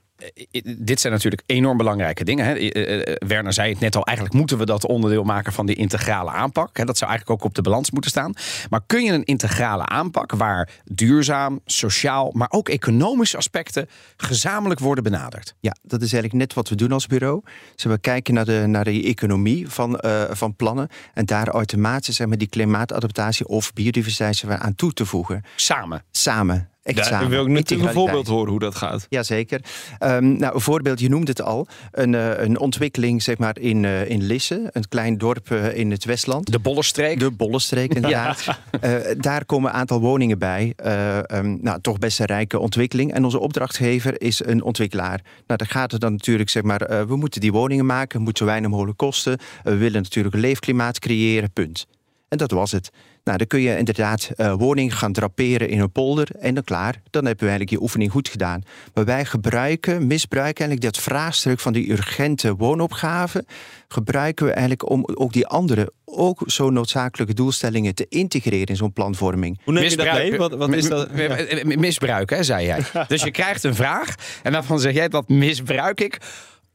dit 0.77 1.01
zijn 1.01 1.13
natuurlijk 1.13 1.43
enorm 1.47 1.77
belangrijke 1.77 2.25
dingen. 2.25 2.45
Hè. 2.45 2.55
Eh, 2.55 3.01
eh, 3.01 3.17
Werner 3.27 3.53
zei 3.53 3.71
het 3.71 3.81
net 3.81 3.97
al, 3.97 4.05
eigenlijk 4.07 4.37
moeten 4.37 4.59
we 4.59 4.65
dat 4.65 4.87
onderdeel 4.87 5.25
maken 5.25 5.53
van 5.53 5.67
die 5.67 5.77
integrale 5.77 6.31
aanpak. 6.31 6.87
Dat 6.87 6.99
zou 6.99 7.11
eigenlijk 7.11 7.41
ook 7.41 7.49
op 7.49 7.55
de 7.55 7.63
balans 7.63 7.91
moeten 7.91 8.11
staan. 8.11 8.35
Maar 8.71 8.81
kun 8.87 9.05
je 9.05 9.13
een 9.13 9.25
integrale 9.25 9.87
aanpak 9.87 10.33
waar 10.33 10.69
duurzaam, 10.85 11.61
sociaal, 11.65 12.31
maar 12.33 12.49
ook 12.51 12.69
economische 12.69 13.37
aspecten 13.37 13.89
gezamenlijk 14.17 14.81
worden 14.81 15.05
benaderd? 15.05 15.55
Ja, 15.61 15.77
dat 15.83 16.03
is 16.03 16.13
eigenlijk 16.13 16.45
net 16.45 16.55
wat 16.55 16.69
we 16.69 16.75
doen 16.75 16.93
als 16.93 17.07
bureau. 17.07 17.43
Dus 17.75 17.85
we 17.85 17.99
kijken 17.99 18.35
naar 18.35 18.45
de, 18.45 18.65
naar 18.67 18.85
de 18.85 19.03
economie 19.03 19.69
van, 19.69 19.99
eh, 19.99 20.23
van 20.31 20.57
plannen. 20.57 20.89
En 21.15 21.27
daar 21.27 21.49
automatisch 21.49 22.17
zeg 22.17 22.27
maar, 22.27 22.39
die 22.39 22.49
klimaatadaptatie 22.49 23.47
of 23.47 23.73
biodiversiteit 23.73 24.45
aan 24.49 24.75
toe 24.75 24.93
te 24.93 25.07
voegen. 25.07 25.43
Samen. 25.57 26.05
Samen. 26.11 26.72
Daar 26.83 27.05
samen. 27.05 27.29
wil 27.29 27.45
ik 27.45 27.51
natuurlijk 27.51 27.89
een 27.89 27.95
voorbeeld 27.95 28.27
horen 28.27 28.51
hoe 28.51 28.61
dat 28.61 28.75
gaat. 28.75 29.07
Jazeker. 29.09 29.61
Ehm 29.99 30.37
nou, 30.37 30.55
een 30.55 30.61
voorbeeld, 30.61 31.01
je 31.01 31.09
noemde 31.09 31.31
het 31.31 31.43
al. 31.43 31.67
Een, 31.91 32.15
eh, 32.15 32.43
een 32.43 32.59
ontwikkeling 32.59 33.23
zeg 33.23 33.39
maar, 33.39 33.59
in, 33.59 33.85
eh, 33.85 34.11
in 34.11 34.23
Lisse, 34.23 34.69
een 34.73 34.89
klein 34.89 35.19
dorp 35.19 35.51
eh, 35.51 35.77
in 35.77 35.91
het 35.91 36.05
Westland. 36.05 36.53
De 36.53 36.59
Bollenstreek. 36.59 37.19
De 37.19 37.31
Bollenstreek, 37.31 37.95
inderdaad. 37.95 38.47
Eh, 38.81 38.95
daar 39.17 39.45
komen 39.45 39.71
een 39.71 39.77
aantal 39.77 40.01
woningen 40.01 40.39
bij. 40.39 40.73
Eh, 40.77 41.31
ehm, 41.31 41.57
nou, 41.61 41.81
toch 41.81 41.99
best 41.99 42.21
een 42.21 42.27
rijke 42.27 42.59
ontwikkeling. 42.59 43.13
En 43.13 43.25
onze 43.25 43.39
opdrachtgever 43.39 44.21
is 44.21 44.45
een 44.45 44.63
ontwikkelaar. 44.63 45.21
Nou, 45.47 45.59
dan 45.59 45.67
gaat 45.67 45.93
het 45.93 46.01
dan 46.01 46.13
natuurlijk, 46.13 46.51
zeg 46.51 46.63
maar, 46.63 47.07
we 47.07 47.17
moeten 47.17 47.41
die 47.41 47.53
woningen 47.53 47.87
maken. 47.87 48.19
Het 48.19 48.27
moet 48.27 48.39
zo 48.39 48.45
weinig 48.45 48.71
mogelijk 48.71 48.99
kosten. 48.99 49.39
we 49.63 49.77
willen 49.77 50.03
natuurlijk 50.03 50.35
een 50.35 50.41
leefklimaat 50.41 50.99
creëren, 50.99 51.53
punt. 51.53 51.87
En 52.29 52.39
dat 52.39 52.51
was 52.51 52.73
het. 52.73 52.91
Nou, 53.25 53.39
dan 53.39 53.47
kun 53.47 53.61
je 53.61 53.77
inderdaad 53.77 54.31
eh 54.37 54.53
woningen 54.53 54.93
gaan 54.93 55.13
draperen 55.13 55.69
in 55.69 55.81
een 55.81 55.93
polder 55.93 56.29
en 56.39 56.55
dan 56.55 56.65
klaar. 56.65 57.03
Dan 57.11 57.25
heb 57.25 57.41
je 57.41 57.47
eigenlijk 57.47 57.71
je 57.71 57.83
oefening 57.83 58.11
goed 58.11 58.29
gedaan. 58.29 58.63
Maar 58.95 59.05
wij 59.05 59.25
gebruiken, 59.25 60.07
misbruiken 60.07 60.65
eigenlijk 60.67 60.95
dat 60.95 61.05
vraagstuk 61.05 61.61
van 61.61 61.73
die 61.73 61.91
urgente 61.91 62.57
woonopgave. 62.57 63.45
Gebruiken 63.89 64.47
we 64.47 64.53
eigenlijk 64.53 64.91
om 64.91 65.05
ook 65.15 65.33
die 65.33 65.47
andere, 65.47 65.93
ook 66.05 66.43
zo 66.47 66.71
noodzakelijke 66.71 67.35
doelstellingen 67.35 67.95
te 67.95 68.07
integreren 68.09 68.67
in 68.67 68.77
zo'n 68.77 68.93
planvorming. 68.93 69.61
Hoe 69.65 69.73
neem 69.73 69.91
je 69.91 69.97
dat 69.97 70.13
mee? 70.13 70.37
Wat, 70.37 70.53
wat 70.53 70.73
is 70.73 70.89
dat? 70.89 71.09
Ja. 71.15 71.37
Misbruik, 71.65 72.31
hè, 72.31 72.43
zei 72.43 72.67
jij. 72.67 72.81
Dus 73.09 73.23
je 73.23 73.31
krijgt 73.31 73.65
een 73.65 73.75
vraag 73.75 74.15
en 74.43 74.53
daarvan 74.53 74.81
zeg 74.81 74.95
jij 74.95 75.09
dat 75.09 75.29
misbruik 75.29 76.01
ik. 76.01 76.19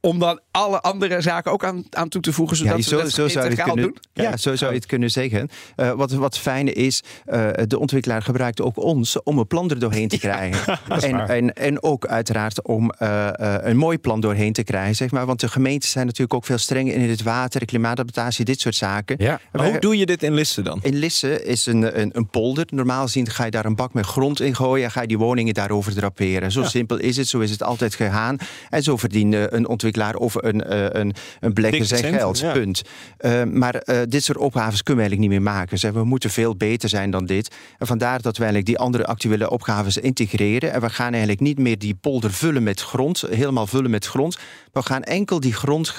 Om 0.02 0.20
dan 0.20 0.40
alle 0.52 0.82
andere 0.82 1.22
zaken 1.22 1.52
ook 1.52 1.64
aan, 1.66 1.86
aan 1.90 2.10
toe 2.10 2.22
te 2.22 2.34
voegen, 2.34 2.58
zodat 2.58 2.72
Ja, 2.72 2.78
we 2.78 2.84
zo, 2.90 2.98
dat 3.02 3.12
zo 3.12 3.16
zou 3.16 3.30
je 3.30 3.38
het 3.38 3.44
integraal 3.44 3.74
kunnen, 3.74 3.94
doen. 4.14 4.24
ja, 4.26 4.38
zo 4.38 4.56
zou 4.56 4.72
je 4.72 4.78
het 4.78 4.86
kunnen 4.88 5.12
zeggen. 5.12 5.50
Eh, 5.76 5.92
wat, 5.92 6.12
wat 6.12 6.38
fijne 6.38 6.74
is, 6.74 7.04
eh, 7.26 7.50
de 7.68 7.80
ontwikkelaar 7.80 8.22
gebruikt 8.22 8.62
ook 8.62 8.78
ons 8.78 9.24
om 9.24 9.38
een 9.38 9.48
plan 9.48 9.70
er 9.70 9.80
doorheen 9.80 10.08
te 10.08 10.20
krijgen. 10.28 10.80
en, 11.02 11.28
en, 11.30 11.54
en 11.54 11.84
ook 11.84 12.06
uiteraard 12.06 12.62
om 12.64 12.92
eh, 12.92 13.28
eh, 13.28 13.66
een 13.66 13.78
mooi 13.78 13.98
plan 14.00 14.20
doorheen 14.20 14.54
te 14.54 14.64
krijgen. 14.64 14.96
Zeg 14.96 15.12
maar. 15.12 15.26
Want 15.26 15.40
de 15.40 15.48
gemeenten 15.50 15.90
zijn 15.90 16.06
natuurlijk 16.06 16.34
ook 16.34 16.46
veel 16.46 16.58
strenger 16.58 16.94
in 16.94 17.10
het 17.10 17.24
water, 17.24 17.66
klimaatadaptatie, 17.66 18.46
dit 18.46 18.60
soort 18.62 18.76
zaken. 18.76 19.16
Ja. 19.20 19.40
Maar 19.52 19.70
hoe 19.70 19.80
doe 19.80 19.98
je 19.98 20.06
dit 20.06 20.24
in 20.24 20.34
Lisse 20.34 20.62
dan? 20.62 20.80
in 20.82 20.96
Lisse 20.96 21.44
is 21.44 21.66
een, 21.66 22.00
een, 22.00 22.10
een 22.14 22.28
polder. 22.30 22.66
Normaal 22.70 23.04
gezien 23.04 23.30
ga 23.30 23.46
je 23.46 23.52
daar 23.52 23.66
een 23.66 23.76
bak 23.76 23.94
met 23.94 24.06
grond 24.06 24.42
in 24.42 24.56
gooien 24.56 24.86
en 24.86 24.92
ga 24.92 25.02
je 25.02 25.08
die 25.08 25.18
woningen 25.18 25.54
daarover 25.54 25.94
draperen. 25.94 26.52
Zo 26.52 26.64
simpel 26.64 26.98
is 26.98 27.18
het, 27.18 27.28
zo 27.28 27.40
is 27.40 27.52
het 27.52 27.64
altijd 27.64 27.96
gegaan. 27.96 28.38
En 28.70 28.84
zo 28.84 28.98
verdient 28.98 29.36
een 29.50 29.68
projectontwikkelaar 29.92 30.16
of 30.16 30.36
een, 30.36 30.64
uh, 30.74 31.02
een, 31.02 31.14
een 31.40 31.54
belegger 31.54 31.86
zijn 31.86 32.14
geld. 32.14 32.40
ja. 32.40 32.52
Punt. 32.52 32.82
Uh, 33.20 33.44
maar 33.44 33.82
uh, 33.86 34.00
dit 34.08 34.24
soort 34.24 34.38
opgaves 34.38 34.84
kunnen 34.84 35.04
we 35.04 35.10
eigenlijk 35.10 35.20
niet 35.20 35.30
meer 35.30 35.54
maken. 35.56 35.78
Zeg, 35.78 35.92
we 35.92 36.04
moeten 36.04 36.30
veel 36.30 36.56
beter 36.56 36.90
zijn 36.90 37.12
dan 37.12 37.26
dit. 37.26 37.56
En 37.78 37.88
vandaar 37.88 38.22
dat 38.22 38.38
we 38.38 38.44
eigenlijk 38.44 38.66
die 38.66 38.78
andere 38.78 39.06
actuele 39.06 39.50
opgaves 39.50 39.98
integreren. 39.98 40.74
En 40.74 40.82
we 40.82 40.90
gaan 40.90 41.12
eigenlijk 41.12 41.40
niet 41.40 41.60
meer 41.60 41.78
die 41.78 41.96
polder 41.96 42.32
vullen 42.32 42.64
met 42.64 42.82
grond, 42.82 43.24
helemaal 43.30 43.68
vullen 43.68 43.92
met 43.92 44.06
grond. 44.06 44.38
We 44.72 44.82
gaan 44.82 45.04
enkel 45.04 45.40
die 45.40 45.54
grond 45.54 45.96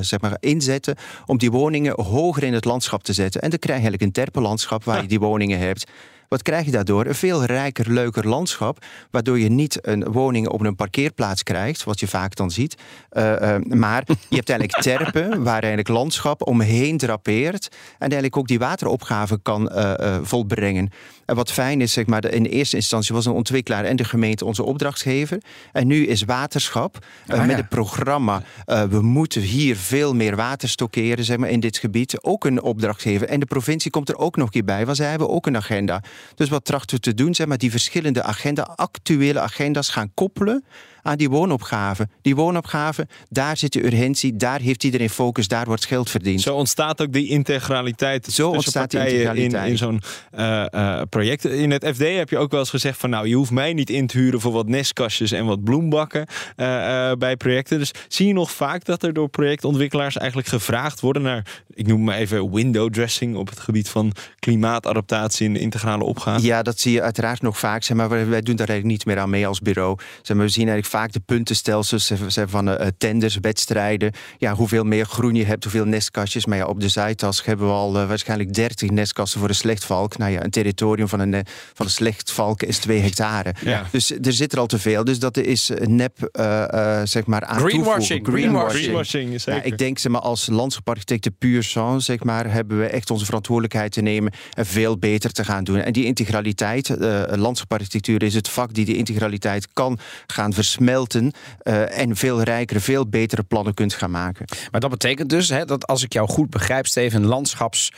zeg 0.00 0.20
maar, 0.20 0.36
inzetten 0.40 0.96
om 1.26 1.38
die 1.38 1.50
woningen 1.50 2.02
hoger 2.02 2.42
in 2.42 2.52
het 2.52 2.64
landschap 2.64 3.02
te 3.02 3.12
zetten. 3.12 3.40
En 3.40 3.50
dan 3.50 3.58
krijg 3.58 3.78
je 3.78 3.84
eigenlijk 3.84 4.16
een 4.16 4.22
terpenlandschap 4.24 4.84
waar 4.84 4.96
ja. 4.96 5.02
je 5.02 5.08
die 5.08 5.20
woningen 5.20 5.58
hebt. 5.58 5.90
Wat 6.30 6.42
krijg 6.42 6.64
je 6.64 6.70
daardoor? 6.70 7.06
Een 7.06 7.14
veel 7.14 7.44
rijker, 7.44 7.92
leuker 7.92 8.28
landschap. 8.28 8.84
Waardoor 9.10 9.38
je 9.38 9.48
niet 9.48 9.78
een 9.86 10.04
woning 10.04 10.48
op 10.48 10.60
een 10.60 10.76
parkeerplaats 10.76 11.42
krijgt, 11.42 11.84
wat 11.84 12.00
je 12.00 12.08
vaak 12.08 12.34
dan 12.34 12.50
ziet. 12.50 12.76
Uh, 13.12 13.32
uh, 13.32 13.56
maar 13.62 14.02
je 14.06 14.36
hebt 14.36 14.48
eigenlijk 14.48 14.82
terpen 14.90 15.42
waar 15.42 15.52
eigenlijk 15.52 15.88
landschap 15.88 16.46
omheen 16.46 16.96
drapeert. 16.96 17.68
En 17.72 17.98
eigenlijk 17.98 18.36
ook 18.36 18.46
die 18.46 18.58
wateropgave 18.58 19.38
kan 19.42 19.70
uh, 19.72 20.18
volbrengen. 20.22 20.90
En 21.30 21.36
wat 21.36 21.52
fijn 21.52 21.80
is, 21.80 21.92
zeg 21.92 22.06
maar, 22.06 22.24
in 22.24 22.44
eerste 22.44 22.76
instantie 22.76 23.14
was 23.14 23.26
een 23.26 23.32
ontwikkelaar 23.32 23.84
en 23.84 23.96
de 23.96 24.04
gemeente 24.04 24.44
onze 24.44 24.62
opdrachtgever. 24.62 25.42
En 25.72 25.86
nu 25.86 26.06
is 26.06 26.22
waterschap 26.22 27.06
ah, 27.26 27.38
met 27.38 27.50
ja. 27.50 27.56
het 27.56 27.68
programma. 27.68 28.42
we 28.64 29.00
moeten 29.02 29.42
hier 29.42 29.76
veel 29.76 30.14
meer 30.14 30.36
water 30.36 30.68
stockeren 30.68 31.24
zeg 31.24 31.36
maar, 31.36 31.48
in 31.48 31.60
dit 31.60 31.78
gebied. 31.78 32.22
Ook 32.22 32.44
een 32.44 32.62
opdrachtgever. 32.62 33.28
En 33.28 33.40
de 33.40 33.46
provincie 33.46 33.90
komt 33.90 34.08
er 34.08 34.16
ook 34.16 34.36
nog 34.36 34.46
een 34.46 34.52
keer 34.52 34.64
bij, 34.64 34.84
want 34.84 34.96
zij 34.96 35.10
hebben 35.10 35.28
ook 35.28 35.46
een 35.46 35.56
agenda. 35.56 36.02
Dus 36.34 36.48
wat 36.48 36.64
trachten 36.64 36.96
we 36.96 37.02
te 37.02 37.14
doen? 37.14 37.34
Zeg 37.34 37.46
maar, 37.46 37.58
die 37.58 37.70
verschillende 37.70 38.22
agenda, 38.22 38.62
actuele 38.62 39.40
agenda's 39.40 39.88
gaan 39.88 40.14
koppelen 40.14 40.64
aan 41.02 41.16
die 41.16 41.30
woonopgave. 41.30 42.08
Die 42.22 42.36
woonopgave, 42.36 43.08
daar 43.28 43.56
zit 43.56 43.72
de 43.72 43.84
urgentie, 43.84 44.36
daar 44.36 44.60
heeft 44.60 44.84
iedereen 44.84 45.10
focus, 45.10 45.48
daar 45.48 45.66
wordt 45.66 45.86
geld 45.86 46.10
verdiend. 46.10 46.40
Zo 46.40 46.54
ontstaat 46.54 47.02
ook 47.02 47.12
die 47.12 47.28
integraliteit. 47.28 48.26
Zo 48.26 48.50
ontstaat 48.50 48.90
die 48.90 49.00
integraliteit. 49.00 49.64
In, 49.64 49.70
in 49.70 49.78
zo'n 49.78 50.02
uh, 50.38 50.64
uh, 50.70 51.00
project. 51.08 51.44
In 51.44 51.70
het 51.70 51.86
FD 51.94 51.98
heb 51.98 52.28
je 52.28 52.38
ook 52.38 52.50
wel 52.50 52.60
eens 52.60 52.70
gezegd 52.70 52.98
van 52.98 53.10
nou, 53.10 53.28
je 53.28 53.34
hoeft 53.34 53.50
mij 53.50 53.72
niet 53.72 53.90
in 53.90 54.06
te 54.06 54.18
huren 54.18 54.40
voor 54.40 54.52
wat 54.52 54.68
nestkastjes 54.68 55.32
en 55.32 55.46
wat 55.46 55.64
bloembakken 55.64 56.26
uh, 56.56 57.12
bij 57.12 57.36
projecten. 57.36 57.78
Dus 57.78 57.90
zie 58.08 58.26
je 58.26 58.32
nog 58.32 58.50
vaak 58.50 58.84
dat 58.84 59.02
er 59.02 59.12
door 59.12 59.28
projectontwikkelaars 59.28 60.16
eigenlijk 60.16 60.48
gevraagd 60.48 61.00
worden 61.00 61.22
naar, 61.22 61.62
ik 61.74 61.86
noem 61.86 62.04
maar 62.04 62.16
even 62.16 62.52
window 62.52 62.92
dressing 62.92 63.36
op 63.36 63.48
het 63.48 63.60
gebied 63.60 63.88
van 63.88 64.12
klimaatadaptatie 64.38 65.48
en 65.48 65.56
integrale 65.56 66.04
opgave? 66.04 66.46
Ja, 66.46 66.62
dat 66.62 66.78
zie 66.78 66.92
je 66.92 67.02
uiteraard 67.02 67.42
nog 67.42 67.58
vaak. 67.58 67.82
Zeg 67.82 67.96
maar 67.96 68.08
wij 68.08 68.40
doen 68.40 68.56
daar 68.56 68.68
eigenlijk 68.68 68.84
niet 68.98 69.06
meer 69.06 69.18
aan 69.18 69.30
mee 69.30 69.46
als 69.46 69.60
bureau. 69.60 69.98
Zeg 70.22 70.36
maar, 70.36 70.46
we 70.46 70.52
zien 70.52 70.68
eigenlijk 70.68 70.89
vaak 70.90 71.12
de 71.12 71.20
puntenstelsels 71.20 72.12
van 72.26 72.68
uh, 72.68 72.86
tenders, 72.98 73.38
wedstrijden. 73.40 74.12
Ja, 74.38 74.54
hoeveel 74.54 74.84
meer 74.84 75.06
groen 75.06 75.34
je 75.34 75.44
hebt, 75.44 75.62
hoeveel 75.62 75.84
nestkastjes. 75.84 76.46
Maar 76.46 76.58
ja, 76.58 76.66
op 76.66 76.80
de 76.80 76.88
Zuidas 76.88 77.44
hebben 77.44 77.66
we 77.66 77.72
al 77.72 78.00
uh, 78.00 78.08
waarschijnlijk 78.08 78.54
30 78.54 78.90
nestkasten 78.90 79.40
voor 79.40 79.48
een 79.48 79.54
slechtvalk. 79.54 80.18
Nou 80.18 80.32
ja, 80.32 80.44
een 80.44 80.50
territorium 80.50 81.08
van 81.08 81.20
een, 81.20 81.46
van 81.74 81.86
een 81.86 81.92
slechtvalk 81.92 82.62
is 82.62 82.78
2 82.78 83.00
hectare. 83.00 83.54
Ja. 83.64 83.86
Dus 83.90 84.10
er 84.10 84.32
zit 84.32 84.52
er 84.52 84.58
al 84.58 84.66
te 84.66 84.78
veel. 84.78 85.04
Dus 85.04 85.18
dat 85.18 85.36
is 85.36 85.70
nep, 85.84 86.30
uh, 86.38 87.00
zeg 87.04 87.26
maar, 87.26 87.44
aan 87.44 87.60
Greenwashing. 87.60 88.26
Greenwashing. 88.26 88.82
Greenwashing 88.82 89.40
zeker. 89.40 89.60
Ja, 89.60 89.62
ik 89.62 89.78
denk, 89.78 89.98
zeg 89.98 90.12
maar, 90.12 90.20
als 90.20 90.46
landschapsarchitecten 90.46 91.36
puur 91.38 91.62
sang, 91.62 92.02
zeg 92.02 92.24
maar, 92.24 92.52
hebben 92.52 92.78
we 92.78 92.86
echt 92.86 93.10
onze 93.10 93.24
verantwoordelijkheid 93.24 93.92
te 93.92 94.00
nemen 94.00 94.32
en 94.52 94.66
veel 94.66 94.98
beter 94.98 95.32
te 95.32 95.44
gaan 95.44 95.64
doen. 95.64 95.78
En 95.78 95.92
die 95.92 96.04
integraliteit, 96.04 96.96
landschapsarchitectuur 97.28 98.22
is 98.22 98.34
het 98.34 98.48
vak 98.48 98.74
die 98.74 98.84
die 98.84 98.96
integraliteit 98.96 99.68
kan 99.72 99.98
gaan 100.26 100.52
versmelten 100.52 100.79
smelten 100.80 101.32
uh, 101.62 101.98
en 101.98 102.16
veel 102.16 102.42
rijkere, 102.42 102.80
veel 102.80 103.08
betere 103.08 103.42
plannen 103.42 103.74
kunt 103.74 103.94
gaan 103.94 104.10
maken. 104.10 104.46
Maar 104.70 104.80
dat 104.80 104.90
betekent 104.90 105.28
dus 105.28 105.48
hè, 105.48 105.64
dat 105.64 105.86
als 105.86 106.02
ik 106.02 106.12
jou 106.12 106.28
goed 106.28 106.50
begrijp, 106.50 106.86
Steven, 106.86 107.24
landschaps, 107.24 107.92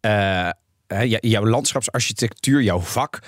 uh, 0.00 0.48
jouw 1.20 1.46
landschapsarchitectuur, 1.46 2.62
jouw 2.62 2.80
vak 2.80 3.20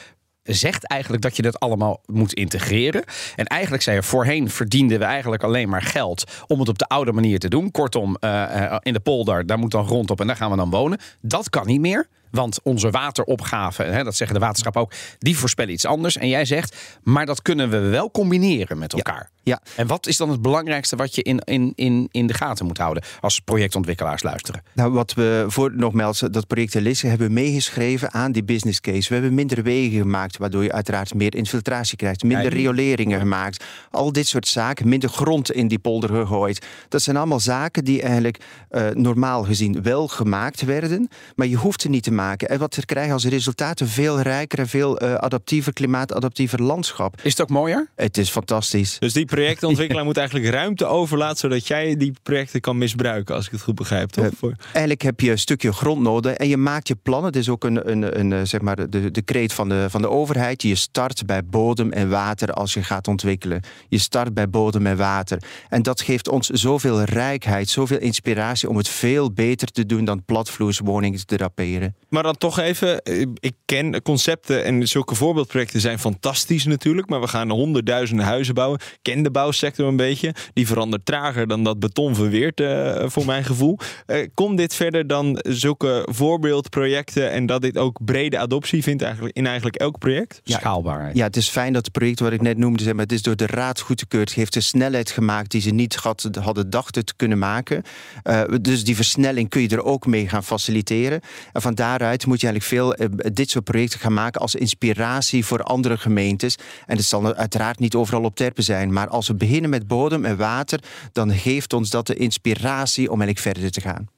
zegt 0.43 0.87
eigenlijk 0.87 1.23
dat 1.23 1.37
je 1.37 1.43
dat 1.43 1.61
allemaal 1.61 2.01
moet 2.07 2.33
integreren. 2.33 3.05
En 3.37 3.45
eigenlijk 3.45 3.83
zei 3.83 3.97
je, 3.97 4.03
voorheen 4.03 4.51
verdienden 4.51 4.99
we 4.99 5.05
eigenlijk 5.05 5.43
alleen 5.43 5.69
maar 5.69 5.83
geld 5.83 6.25
om 6.47 6.59
het 6.59 6.69
op 6.69 6.79
de 6.79 6.87
oude 6.87 7.13
manier 7.13 7.39
te 7.39 7.49
doen. 7.49 7.71
Kortom, 7.71 8.17
uh, 8.21 8.77
in 8.83 8.93
de 8.93 9.01
polder, 9.01 9.47
daar 9.47 9.59
moet 9.59 9.71
dan 9.71 9.87
grond 9.87 10.11
op 10.11 10.21
en 10.21 10.27
daar 10.27 10.37
gaan 10.37 10.51
we 10.51 10.57
dan 10.57 10.71
wonen. 10.71 10.99
Dat 11.21 11.51
kan 11.51 11.67
niet 11.67 11.81
meer. 11.81 12.09
Want 12.31 12.63
onze 12.63 12.91
wateropgave, 12.91 13.83
hè, 13.83 14.05
dat 14.05 14.17
zeggen 14.17 14.39
de 14.39 14.45
waterschappen 14.45 14.81
ook, 14.83 14.93
die 15.19 15.39
voorspellen 15.39 15.73
iets 15.73 15.87
anders. 15.87 16.17
En 16.17 16.29
jij 16.29 16.45
zegt, 16.45 16.77
maar 17.03 17.27
dat 17.27 17.43
kunnen 17.43 17.71
we 17.71 17.79
wel 17.79 18.11
combineren 18.11 18.79
met 18.79 18.93
elkaar. 18.93 19.31
Ja. 19.43 19.61
En 19.77 19.87
wat 19.87 20.07
is 20.07 20.17
dan 20.17 20.31
het 20.31 20.43
belangrijkste 20.43 20.97
wat 20.97 21.15
je 21.15 21.23
in, 21.23 21.39
in, 21.39 21.73
in, 21.75 22.09
in 22.11 22.27
de 22.27 22.35
gaten 22.35 22.67
moet 22.67 22.79
houden 22.79 23.03
als 23.21 23.41
projectontwikkelaars 23.41 24.23
luisteren? 24.23 24.63
Nou, 24.75 24.93
wat 24.93 25.15
we 25.15 25.45
voor 25.49 25.77
nogmaals 25.77 26.19
dat 26.19 26.47
project 26.47 26.75
Elisse 26.75 27.07
hebben 27.07 27.33
meegeschreven 27.33 28.13
aan 28.13 28.33
die 28.33 28.45
business 28.45 28.81
case. 28.81 29.09
We 29.09 29.15
hebben 29.15 29.35
minder 29.35 29.63
wegen 29.63 29.99
gemaakt, 29.99 30.37
waardoor 30.37 30.63
je 30.63 30.73
uiteraard 30.73 31.15
meer 31.15 31.35
infiltratie 31.35 31.97
krijgt, 31.97 32.23
minder 32.23 32.53
rioleringen 32.53 33.19
gemaakt. 33.19 33.65
Al 33.91 34.13
dit 34.13 34.27
soort 34.27 34.49
zaken, 34.49 34.89
minder 34.89 35.09
grond 35.09 35.53
in 35.53 35.69
die 35.69 35.79
polder 35.79 36.11
gegooid. 36.11 36.67
Dat 36.89 37.03
zijn 37.03 37.17
allemaal 37.17 37.41
zaken 37.41 37.85
die 37.85 38.03
eigenlijk 38.03 38.39
uh, 38.71 38.89
normaal 38.89 39.45
gezien 39.45 39.83
wel 39.83 40.09
gemaakt 40.09 40.65
werden, 40.65 41.09
maar 41.35 41.47
je 41.47 41.57
hoeft 41.57 41.85
er 41.85 41.91
niet 41.91 42.03
te 42.03 42.11
maken. 42.11 42.20
En 42.29 42.59
wat 42.59 42.75
we 42.75 42.85
krijgen 42.85 43.13
als 43.13 43.25
resultaat 43.25 43.81
een 43.81 43.89
veel 43.89 44.21
rijker 44.21 44.59
en 44.59 44.69
veel 44.69 45.03
uh, 45.03 45.15
adaptiever, 45.15 45.73
klimaatadaptiever 45.73 46.63
landschap. 46.63 47.21
Is 47.23 47.31
het 47.31 47.41
ook 47.41 47.49
mooier? 47.49 47.91
Het 47.97 48.19
is 48.19 48.31
fantastisch. 48.31 48.99
Dus 48.99 49.13
die 49.13 49.25
projectontwikkelaar 49.25 50.05
moet 50.11 50.17
eigenlijk 50.17 50.49
ruimte 50.49 50.85
overlaten 50.85 51.37
zodat 51.37 51.67
jij 51.67 51.97
die 51.97 52.13
projecten 52.23 52.61
kan 52.61 52.79
misbruiken, 52.79 53.35
als 53.35 53.47
ik 53.47 53.53
het 53.53 53.63
goed 53.63 53.75
begrijp. 53.75 54.11
Toch? 54.11 54.25
Uh, 54.43 54.51
eigenlijk 54.63 55.03
heb 55.03 55.21
je 55.21 55.31
een 55.31 55.39
stukje 55.39 55.73
grond 55.73 56.03
nodig 56.03 56.35
en 56.35 56.49
je 56.49 56.57
maakt 56.57 56.89
je 56.89 56.97
plannen. 57.03 57.27
Het 57.27 57.41
is 57.41 57.49
ook 57.49 57.65
een, 57.65 57.91
een, 57.91 58.33
een, 58.33 58.47
zeg 58.47 58.61
maar 58.61 58.91
de, 58.91 59.11
de 59.11 59.23
kreet 59.23 59.53
van 59.53 59.69
de, 59.69 59.87
van 59.91 60.03
de 60.03 60.09
overheid. 60.09 60.63
Je 60.63 60.75
start 60.75 61.27
bij 61.27 61.45
bodem 61.45 61.93
en 61.93 62.11
water 62.11 62.53
als 62.53 62.75
je 62.75 62.83
gaat 62.83 63.09
ontwikkelen. 63.09 63.63
Je 63.89 63.99
start 63.99 64.35
bij 64.35 64.51
bodem 64.51 64.87
en 64.87 64.97
water. 64.97 65.43
En 65.69 65.83
dat 65.83 66.01
geeft 66.01 66.29
ons 66.29 66.49
zoveel 66.49 67.03
rijkheid, 67.03 67.69
zoveel 67.69 67.99
inspiratie 67.99 68.69
om 68.69 68.77
het 68.77 68.89
veel 68.89 69.33
beter 69.33 69.69
te 69.69 69.87
doen 69.87 70.05
dan 70.05 70.25
platvloerswoningen 70.25 71.27
te 71.27 71.37
draperen. 71.37 71.95
Maar 72.11 72.23
dan 72.23 72.37
toch 72.37 72.59
even, 72.59 73.01
ik 73.35 73.55
ken 73.65 74.03
concepten 74.03 74.65
en 74.65 74.89
zulke 74.89 75.15
voorbeeldprojecten 75.15 75.81
zijn 75.81 75.99
fantastisch 75.99 76.65
natuurlijk, 76.65 77.09
maar 77.09 77.21
we 77.21 77.29
gaan 77.29 77.51
honderdduizenden 77.51 78.27
huizen 78.27 78.55
bouwen. 78.55 78.81
Ik 78.81 78.99
ken 79.03 79.23
de 79.23 79.31
bouwsector 79.31 79.89
een 79.89 79.97
beetje. 79.97 80.35
Die 80.53 80.67
verandert 80.67 81.07
trager 81.07 81.49
dan 81.49 81.65
dat 81.65 81.79
beton 81.79 82.15
verweert, 82.15 82.61
uh, 82.61 83.03
voor 83.07 83.25
mijn 83.25 83.45
gevoel. 83.45 83.79
Uh, 84.07 84.27
komt 84.35 84.57
dit 84.57 84.75
verder 84.75 85.07
dan 85.07 85.39
zulke 85.49 86.07
voorbeeldprojecten 86.11 87.31
en 87.31 87.47
dat 87.47 87.63
dit 87.63 87.79
ook 87.79 88.05
brede 88.05 88.39
adoptie 88.39 88.83
vindt 88.83 89.03
eigenlijk 89.03 89.37
in 89.37 89.47
eigenlijk 89.47 89.77
elk 89.77 89.99
project? 89.99 90.41
Ja, 90.45 90.59
Schaalbaarheid. 90.59 91.17
Ja, 91.17 91.25
het 91.25 91.37
is 91.37 91.49
fijn 91.49 91.73
dat 91.73 91.85
het 91.85 91.93
project 91.93 92.21
wat 92.21 92.33
ik 92.33 92.43
net 92.43 92.59
noemde, 92.59 92.83
zeg 92.83 92.93
maar, 92.93 93.03
het 93.03 93.13
is 93.13 93.23
door 93.23 93.37
de 93.37 93.47
raad 93.47 93.81
goedgekeurd. 93.81 94.29
Het 94.29 94.39
heeft 94.39 94.57
een 94.57 94.63
snelheid 94.63 95.11
gemaakt 95.11 95.51
die 95.51 95.61
ze 95.61 95.71
niet 95.71 95.95
had, 95.95 96.29
hadden 96.41 96.71
dachten 96.71 97.05
te 97.05 97.15
kunnen 97.17 97.39
maken. 97.39 97.83
Uh, 98.25 98.43
dus 98.61 98.85
die 98.85 98.97
versnelling 98.97 99.49
kun 99.49 99.61
je 99.61 99.69
er 99.69 99.85
ook 99.85 100.07
mee 100.07 100.29
gaan 100.29 100.45
faciliteren. 100.45 101.21
En 101.53 101.63
van 101.63 101.75
daaruit 102.01 102.27
moet 102.27 102.41
je 102.41 102.47
eigenlijk 102.47 102.99
veel 102.99 103.09
dit 103.33 103.51
soort 103.51 103.65
projecten 103.65 104.01
gaan 104.01 104.13
maken 104.13 104.41
als 104.41 104.55
inspiratie 104.55 105.45
voor 105.45 105.63
andere 105.63 105.99
gemeentes. 105.99 106.57
En 106.87 106.97
het 106.97 107.05
zal 107.05 107.35
uiteraard 107.35 107.79
niet 107.79 107.95
overal 107.95 108.23
op 108.23 108.37
terpen 108.37 108.63
zijn, 108.63 108.93
maar 108.93 109.09
als 109.09 109.29
we 109.29 109.35
beginnen 109.35 109.71
met 109.71 109.87
bodem 109.87 110.25
en 110.25 110.37
water, 110.37 110.81
dan 111.13 111.33
geeft 111.35 111.73
ons 111.73 111.91
dat 111.91 112.07
de 112.07 112.15
inspiratie 112.15 113.11
om 113.11 113.21
eigenlijk 113.21 113.57
verder 113.57 113.71
te 113.71 113.81
gaan. 113.81 114.09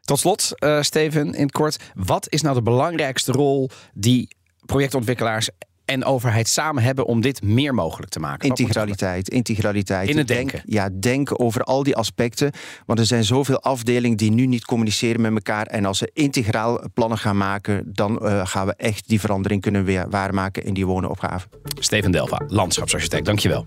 Tot 0.00 0.18
slot, 0.18 0.52
uh, 0.58 0.82
Steven, 0.82 1.34
in 1.34 1.42
het 1.42 1.52
kort. 1.52 1.76
Wat 1.94 2.26
is 2.28 2.42
nou 2.42 2.54
de 2.54 2.62
belangrijkste 2.62 3.32
rol 3.32 3.70
die 3.94 4.28
projectontwikkelaars 4.66 5.48
en 5.86 6.04
overheid 6.04 6.48
samen 6.48 6.82
hebben 6.82 7.06
om 7.06 7.20
dit 7.20 7.42
meer 7.42 7.74
mogelijk 7.74 8.10
te 8.10 8.20
maken? 8.20 8.48
Integraliteit, 8.48 9.28
integraliteit. 9.28 10.08
In 10.08 10.18
het 10.18 10.28
denk, 10.28 10.50
denken. 10.50 10.72
Ja, 10.72 10.88
denk 11.00 11.40
over 11.40 11.62
al 11.62 11.82
die 11.82 11.96
aspecten. 11.96 12.52
Want 12.86 12.98
er 12.98 13.06
zijn 13.06 13.24
zoveel 13.24 13.60
afdelingen 13.60 14.16
die 14.16 14.30
nu 14.30 14.46
niet 14.46 14.64
communiceren 14.64 15.20
met 15.20 15.32
elkaar. 15.32 15.66
En 15.66 15.84
als 15.84 15.98
ze 15.98 16.10
integraal 16.12 16.80
plannen 16.94 17.18
gaan 17.18 17.36
maken, 17.36 17.92
dan 17.92 18.18
uh, 18.22 18.46
gaan 18.46 18.66
we 18.66 18.74
echt 18.76 19.08
die 19.08 19.20
verandering 19.20 19.60
kunnen 19.60 19.84
weer 19.84 20.10
waarmaken 20.10 20.64
in 20.64 20.74
die 20.74 20.86
wonenopgave. 20.86 21.46
Steven 21.80 22.10
Delva, 22.10 22.40
landschapsarchitect, 22.48 23.24
dankjewel. 23.24 23.66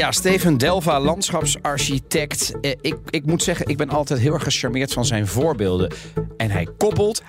Ja, 0.00 0.12
Steven 0.12 0.58
Delva, 0.58 1.00
landschapsarchitect. 1.00 2.52
Eh, 2.60 2.70
ik, 2.80 2.96
ik 3.10 3.26
moet 3.26 3.42
zeggen, 3.42 3.66
ik 3.66 3.76
ben 3.76 3.88
altijd 3.88 4.20
heel 4.20 4.32
erg 4.34 4.42
gecharmeerd 4.42 4.92
van 4.92 5.04
zijn 5.04 5.26
voorbeelden. 5.26 5.92
En 6.36 6.50
hij 6.50 6.68
koppelt, 6.76 7.22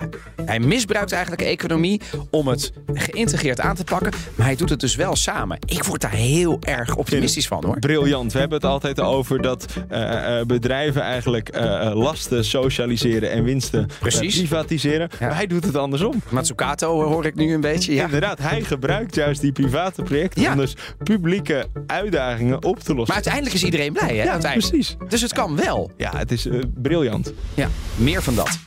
hij 0.44 0.60
misbruikt 0.60 1.12
eigenlijk 1.12 1.42
economie 1.42 2.00
om 2.30 2.48
het 2.48 2.72
geïntegreerd 2.92 3.60
aan 3.60 3.74
te 3.74 3.84
pakken. 3.84 4.12
Maar 4.34 4.46
hij 4.46 4.56
doet 4.56 4.70
het 4.70 4.80
dus 4.80 4.94
wel 4.94 5.16
samen. 5.16 5.58
Ik 5.66 5.84
word 5.84 6.00
daar 6.00 6.10
heel 6.10 6.58
erg 6.60 6.96
optimistisch 6.96 7.46
van 7.46 7.64
hoor. 7.64 7.78
Briljant. 7.78 8.32
We 8.32 8.38
hebben 8.38 8.58
het 8.58 8.66
altijd 8.66 9.00
over 9.00 9.42
dat 9.42 9.66
uh, 9.92 10.40
bedrijven 10.46 11.02
eigenlijk 11.02 11.56
uh, 11.56 11.90
lasten 11.94 12.44
socialiseren 12.44 13.30
en 13.30 13.44
winsten 13.44 13.88
Precies. 14.00 14.36
privatiseren. 14.36 15.08
Ja. 15.18 15.26
Maar 15.26 15.36
hij 15.36 15.46
doet 15.46 15.64
het 15.64 15.76
andersom. 15.76 16.22
Matsukato 16.28 17.02
hoor 17.02 17.26
ik 17.26 17.34
nu 17.34 17.54
een 17.54 17.60
beetje. 17.60 17.94
Ja. 17.94 18.04
Inderdaad, 18.04 18.38
hij 18.38 18.62
gebruikt 18.62 19.14
juist 19.14 19.40
die 19.40 19.52
private 19.52 20.02
projecten 20.02 20.42
Ja. 20.42 20.52
om 20.52 20.58
dus 20.58 20.76
publieke 21.02 21.66
uitdagingen 21.86 22.61
op 22.64 22.78
te 22.78 22.94
lossen. 22.94 23.14
Maar 23.14 23.14
uiteindelijk 23.14 23.54
is 23.54 23.64
iedereen 23.64 23.92
blij, 23.92 24.16
hè? 24.16 24.22
Ja, 24.22 24.38
precies. 24.38 24.96
Dus 25.08 25.20
het 25.20 25.32
kan 25.32 25.56
wel. 25.56 25.90
Ja, 25.96 26.16
het 26.16 26.32
is 26.32 26.46
eh, 26.46 26.58
briljant. 26.74 27.32
Ja, 27.54 27.68
meer 27.96 28.22
van 28.22 28.34
dat. 28.34 28.58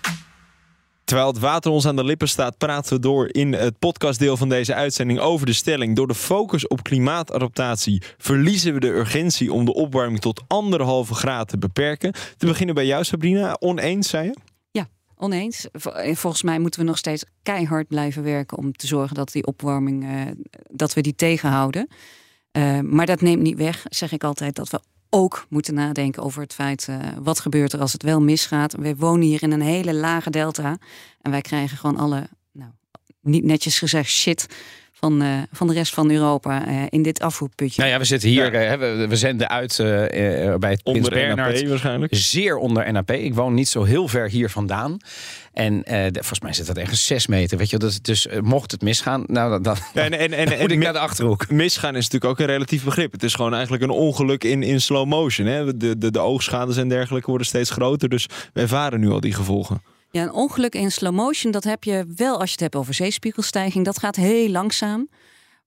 Terwijl 1.05 1.27
het 1.27 1.39
water 1.39 1.71
ons 1.71 1.85
aan 1.87 1.95
de 1.95 2.03
lippen 2.03 2.27
staat, 2.27 2.57
praten 2.57 2.93
we 2.93 2.99
door 2.99 3.29
in 3.31 3.53
het 3.53 3.79
podcastdeel 3.79 4.37
van 4.37 4.49
deze 4.49 4.73
uitzending 4.73 5.19
over 5.19 5.45
de 5.45 5.53
stelling. 5.53 5.95
Door 5.95 6.07
de 6.07 6.15
focus 6.15 6.67
op 6.67 6.83
klimaatadaptatie 6.83 8.01
verliezen 8.17 8.73
we 8.73 8.79
de 8.79 8.87
urgentie 8.87 9.53
om 9.53 9.65
de 9.65 9.73
opwarming 9.73 10.19
tot 10.19 10.43
anderhalve 10.47 11.13
graad 11.13 11.47
te 11.47 11.57
beperken. 11.57 12.13
Te 12.37 12.45
beginnen 12.45 12.75
bij 12.75 12.85
jou, 12.85 13.03
Sabrina. 13.03 13.55
Oneens, 13.59 14.09
zei 14.09 14.25
je? 14.25 14.35
Ja, 14.71 14.87
oneens. 15.17 15.67
Volgens 16.13 16.43
mij 16.43 16.59
moeten 16.59 16.79
we 16.79 16.85
nog 16.85 16.97
steeds 16.97 17.25
keihard 17.43 17.87
blijven 17.87 18.23
werken 18.23 18.57
om 18.57 18.71
te 18.71 18.87
zorgen 18.87 19.15
dat 19.15 19.31
die 19.31 19.45
opwarming, 19.45 20.03
uh, 20.03 20.21
dat 20.71 20.93
we 20.93 21.01
die 21.01 21.15
tegenhouden. 21.15 21.87
Uh, 22.57 22.79
maar 22.79 23.05
dat 23.05 23.21
neemt 23.21 23.41
niet 23.41 23.57
weg, 23.57 23.85
zeg 23.89 24.11
ik 24.11 24.23
altijd, 24.23 24.55
dat 24.55 24.69
we 24.69 24.79
ook 25.09 25.45
moeten 25.49 25.73
nadenken 25.73 26.23
over 26.23 26.41
het 26.41 26.53
feit 26.53 26.87
uh, 26.89 26.97
wat 27.19 27.39
gebeurt 27.39 27.73
er 27.73 27.79
als 27.79 27.93
het 27.93 28.03
wel 28.03 28.21
misgaat. 28.21 28.75
We 28.75 28.95
wonen 28.95 29.27
hier 29.27 29.43
in 29.43 29.51
een 29.51 29.61
hele 29.61 29.93
lage 29.93 30.29
delta 30.29 30.77
en 31.21 31.31
wij 31.31 31.41
krijgen 31.41 31.77
gewoon 31.77 31.97
alle, 31.97 32.29
nou, 32.51 32.71
niet 33.21 33.43
netjes 33.43 33.77
gezegd, 33.79 34.09
shit 34.09 34.47
van, 34.99 35.23
uh, 35.23 35.37
van 35.51 35.67
de 35.67 35.73
rest 35.73 35.93
van 35.93 36.11
Europa 36.11 36.67
uh, 36.67 36.83
in 36.89 37.01
dit 37.01 37.19
afvoerputje. 37.19 37.81
Nou 37.81 37.93
ja, 37.93 37.99
we 37.99 38.05
zitten 38.05 38.29
hier, 38.29 38.61
ja. 38.61 38.77
we, 38.77 39.05
we, 39.09 39.15
zenden 39.15 39.49
uit 39.49 39.75
bij 40.59 40.71
het 40.71 40.83
onder 40.83 41.35
NAP 41.35 41.67
waarschijnlijk. 41.67 42.15
Zeer 42.15 42.57
onder 42.57 42.91
NAP. 42.91 43.11
Ik 43.11 43.33
woon 43.33 43.53
niet 43.53 43.69
zo 43.69 43.83
heel 43.83 44.07
ver 44.07 44.29
hier 44.29 44.49
vandaan. 44.49 44.97
En 45.55 45.73
uh, 45.73 45.83
de, 45.85 46.09
volgens 46.11 46.39
mij 46.39 46.53
zit 46.53 46.65
dat 46.65 46.77
ergens 46.77 47.05
6 47.05 47.27
meter. 47.27 47.57
Weet 47.57 47.69
je, 47.69 47.77
dus, 47.77 48.01
dus 48.01 48.25
uh, 48.25 48.39
mocht 48.39 48.71
het 48.71 48.81
misgaan, 48.81 49.23
nou 49.27 49.49
dan, 49.49 49.61
dan, 49.61 49.75
ja, 49.93 50.03
en, 50.03 50.19
en, 50.19 50.33
en, 50.33 50.49
dan 50.49 50.59
moet 50.61 50.71
ik 50.71 50.79
naar 50.79 50.93
de 50.93 50.99
achterhoek. 50.99 51.49
Misgaan 51.49 51.95
is 51.95 52.03
natuurlijk 52.03 52.31
ook 52.31 52.39
een 52.39 52.53
relatief 52.53 52.83
begrip. 52.83 53.11
Het 53.11 53.23
is 53.23 53.33
gewoon 53.33 53.53
eigenlijk 53.53 53.83
een 53.83 53.89
ongeluk 53.89 54.43
in, 54.43 54.63
in 54.63 54.81
slow 54.81 55.07
motion. 55.07 55.47
Hè? 55.47 55.77
De, 55.77 55.97
de, 55.97 56.11
de 56.11 56.19
oogschades 56.19 56.77
en 56.77 56.89
dergelijke 56.89 57.29
worden 57.29 57.47
steeds 57.47 57.69
groter. 57.69 58.09
Dus 58.09 58.25
we 58.53 58.61
ervaren 58.61 58.99
nu 58.99 59.09
al 59.09 59.19
die 59.19 59.33
gevolgen. 59.33 59.81
Ja, 60.15 60.23
een 60.23 60.31
ongeluk 60.31 60.75
in 60.75 60.91
slow 60.91 61.13
motion, 61.13 61.51
dat 61.51 61.63
heb 61.63 61.83
je 61.83 62.05
wel 62.15 62.33
als 62.39 62.45
je 62.45 62.51
het 62.51 62.59
hebt 62.59 62.75
over 62.75 62.93
zeespiegelstijging. 62.93 63.85
Dat 63.85 63.99
gaat 63.99 64.15
heel 64.15 64.49
langzaam. 64.49 65.09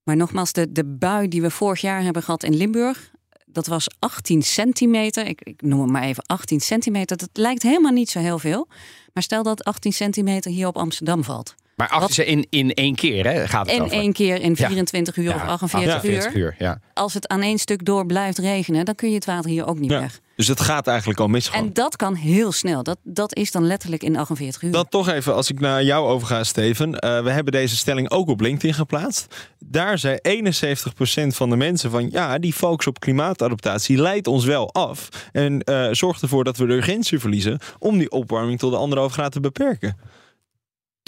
Maar 0.02 0.16
nogmaals, 0.16 0.52
de, 0.52 0.72
de 0.72 0.84
bui 0.84 1.28
die 1.28 1.42
we 1.42 1.50
vorig 1.50 1.80
jaar 1.80 2.02
hebben 2.02 2.22
gehad 2.22 2.42
in 2.42 2.56
Limburg, 2.56 3.10
dat 3.46 3.66
was 3.66 3.88
18 3.98 4.42
centimeter. 4.42 5.26
Ik, 5.26 5.40
ik 5.42 5.62
noem 5.62 5.80
het 5.80 5.90
maar 5.90 6.02
even 6.02 6.26
18 6.26 6.60
centimeter. 6.60 7.16
Dat 7.16 7.28
lijkt 7.32 7.62
helemaal 7.62 7.92
niet 7.92 8.10
zo 8.10 8.18
heel 8.18 8.38
veel. 8.38 8.68
Maar 9.12 9.22
stel 9.22 9.42
dat 9.42 9.64
18 9.64 9.92
centimeter 9.92 10.50
hier 10.50 10.66
op 10.66 10.76
Amsterdam 10.76 11.24
valt. 11.24 11.54
Maar 11.78 11.88
18 11.88 12.26
in, 12.26 12.46
in 12.50 12.74
één 12.74 12.94
keer 12.94 13.26
hè, 13.26 13.48
gaat 13.48 13.66
het 13.66 13.76
In 13.76 13.82
over. 13.82 13.96
één 13.96 14.12
keer 14.12 14.40
in 14.40 14.56
24 14.56 15.16
ja. 15.16 15.22
uur 15.22 15.28
ja. 15.28 15.34
of 15.34 15.42
48 15.42 15.94
48 15.94 16.34
uur. 16.34 16.42
uur 16.42 16.54
ja. 16.58 16.80
Als 16.94 17.14
het 17.14 17.28
aan 17.28 17.42
één 17.42 17.58
stuk 17.58 17.84
door 17.84 18.06
blijft 18.06 18.38
regenen, 18.38 18.84
dan 18.84 18.94
kun 18.94 19.08
je 19.08 19.14
het 19.14 19.24
water 19.24 19.50
hier 19.50 19.66
ook 19.66 19.78
niet 19.78 19.90
ja. 19.90 20.00
weg. 20.00 20.20
Dus 20.36 20.48
het 20.48 20.60
gaat 20.60 20.86
eigenlijk 20.86 21.20
al 21.20 21.28
mis. 21.28 21.50
En 21.50 21.72
dat 21.72 21.96
kan 21.96 22.14
heel 22.14 22.52
snel. 22.52 22.82
Dat, 22.82 22.98
dat 23.02 23.36
is 23.36 23.50
dan 23.50 23.66
letterlijk 23.66 24.02
in 24.02 24.16
48 24.16 24.62
uur. 24.62 24.72
Dan 24.72 24.88
toch 24.88 25.08
even, 25.08 25.34
als 25.34 25.50
ik 25.50 25.60
naar 25.60 25.84
jou 25.84 26.08
overga, 26.08 26.44
Steven. 26.44 26.88
Uh, 26.88 27.22
we 27.22 27.30
hebben 27.30 27.52
deze 27.52 27.76
stelling 27.76 28.10
ook 28.10 28.28
op 28.28 28.40
LinkedIn 28.40 28.74
geplaatst. 28.74 29.34
Daar 29.58 29.98
zei 29.98 30.18
71% 30.22 31.26
van 31.26 31.50
de 31.50 31.56
mensen 31.56 31.90
van... 31.90 32.10
ja, 32.10 32.38
die 32.38 32.52
focus 32.52 32.86
op 32.86 33.00
klimaatadaptatie 33.00 33.96
leidt 33.96 34.26
ons 34.26 34.44
wel 34.44 34.72
af. 34.72 35.08
En 35.32 35.62
uh, 35.64 35.88
zorgt 35.90 36.22
ervoor 36.22 36.44
dat 36.44 36.56
we 36.56 36.66
de 36.66 36.74
urgentie 36.74 37.18
verliezen... 37.18 37.58
om 37.78 37.98
die 37.98 38.10
opwarming 38.10 38.58
tot 38.58 38.70
de 38.70 38.78
anderhalf 38.78 39.12
graad 39.12 39.32
te 39.32 39.40
beperken. 39.40 39.96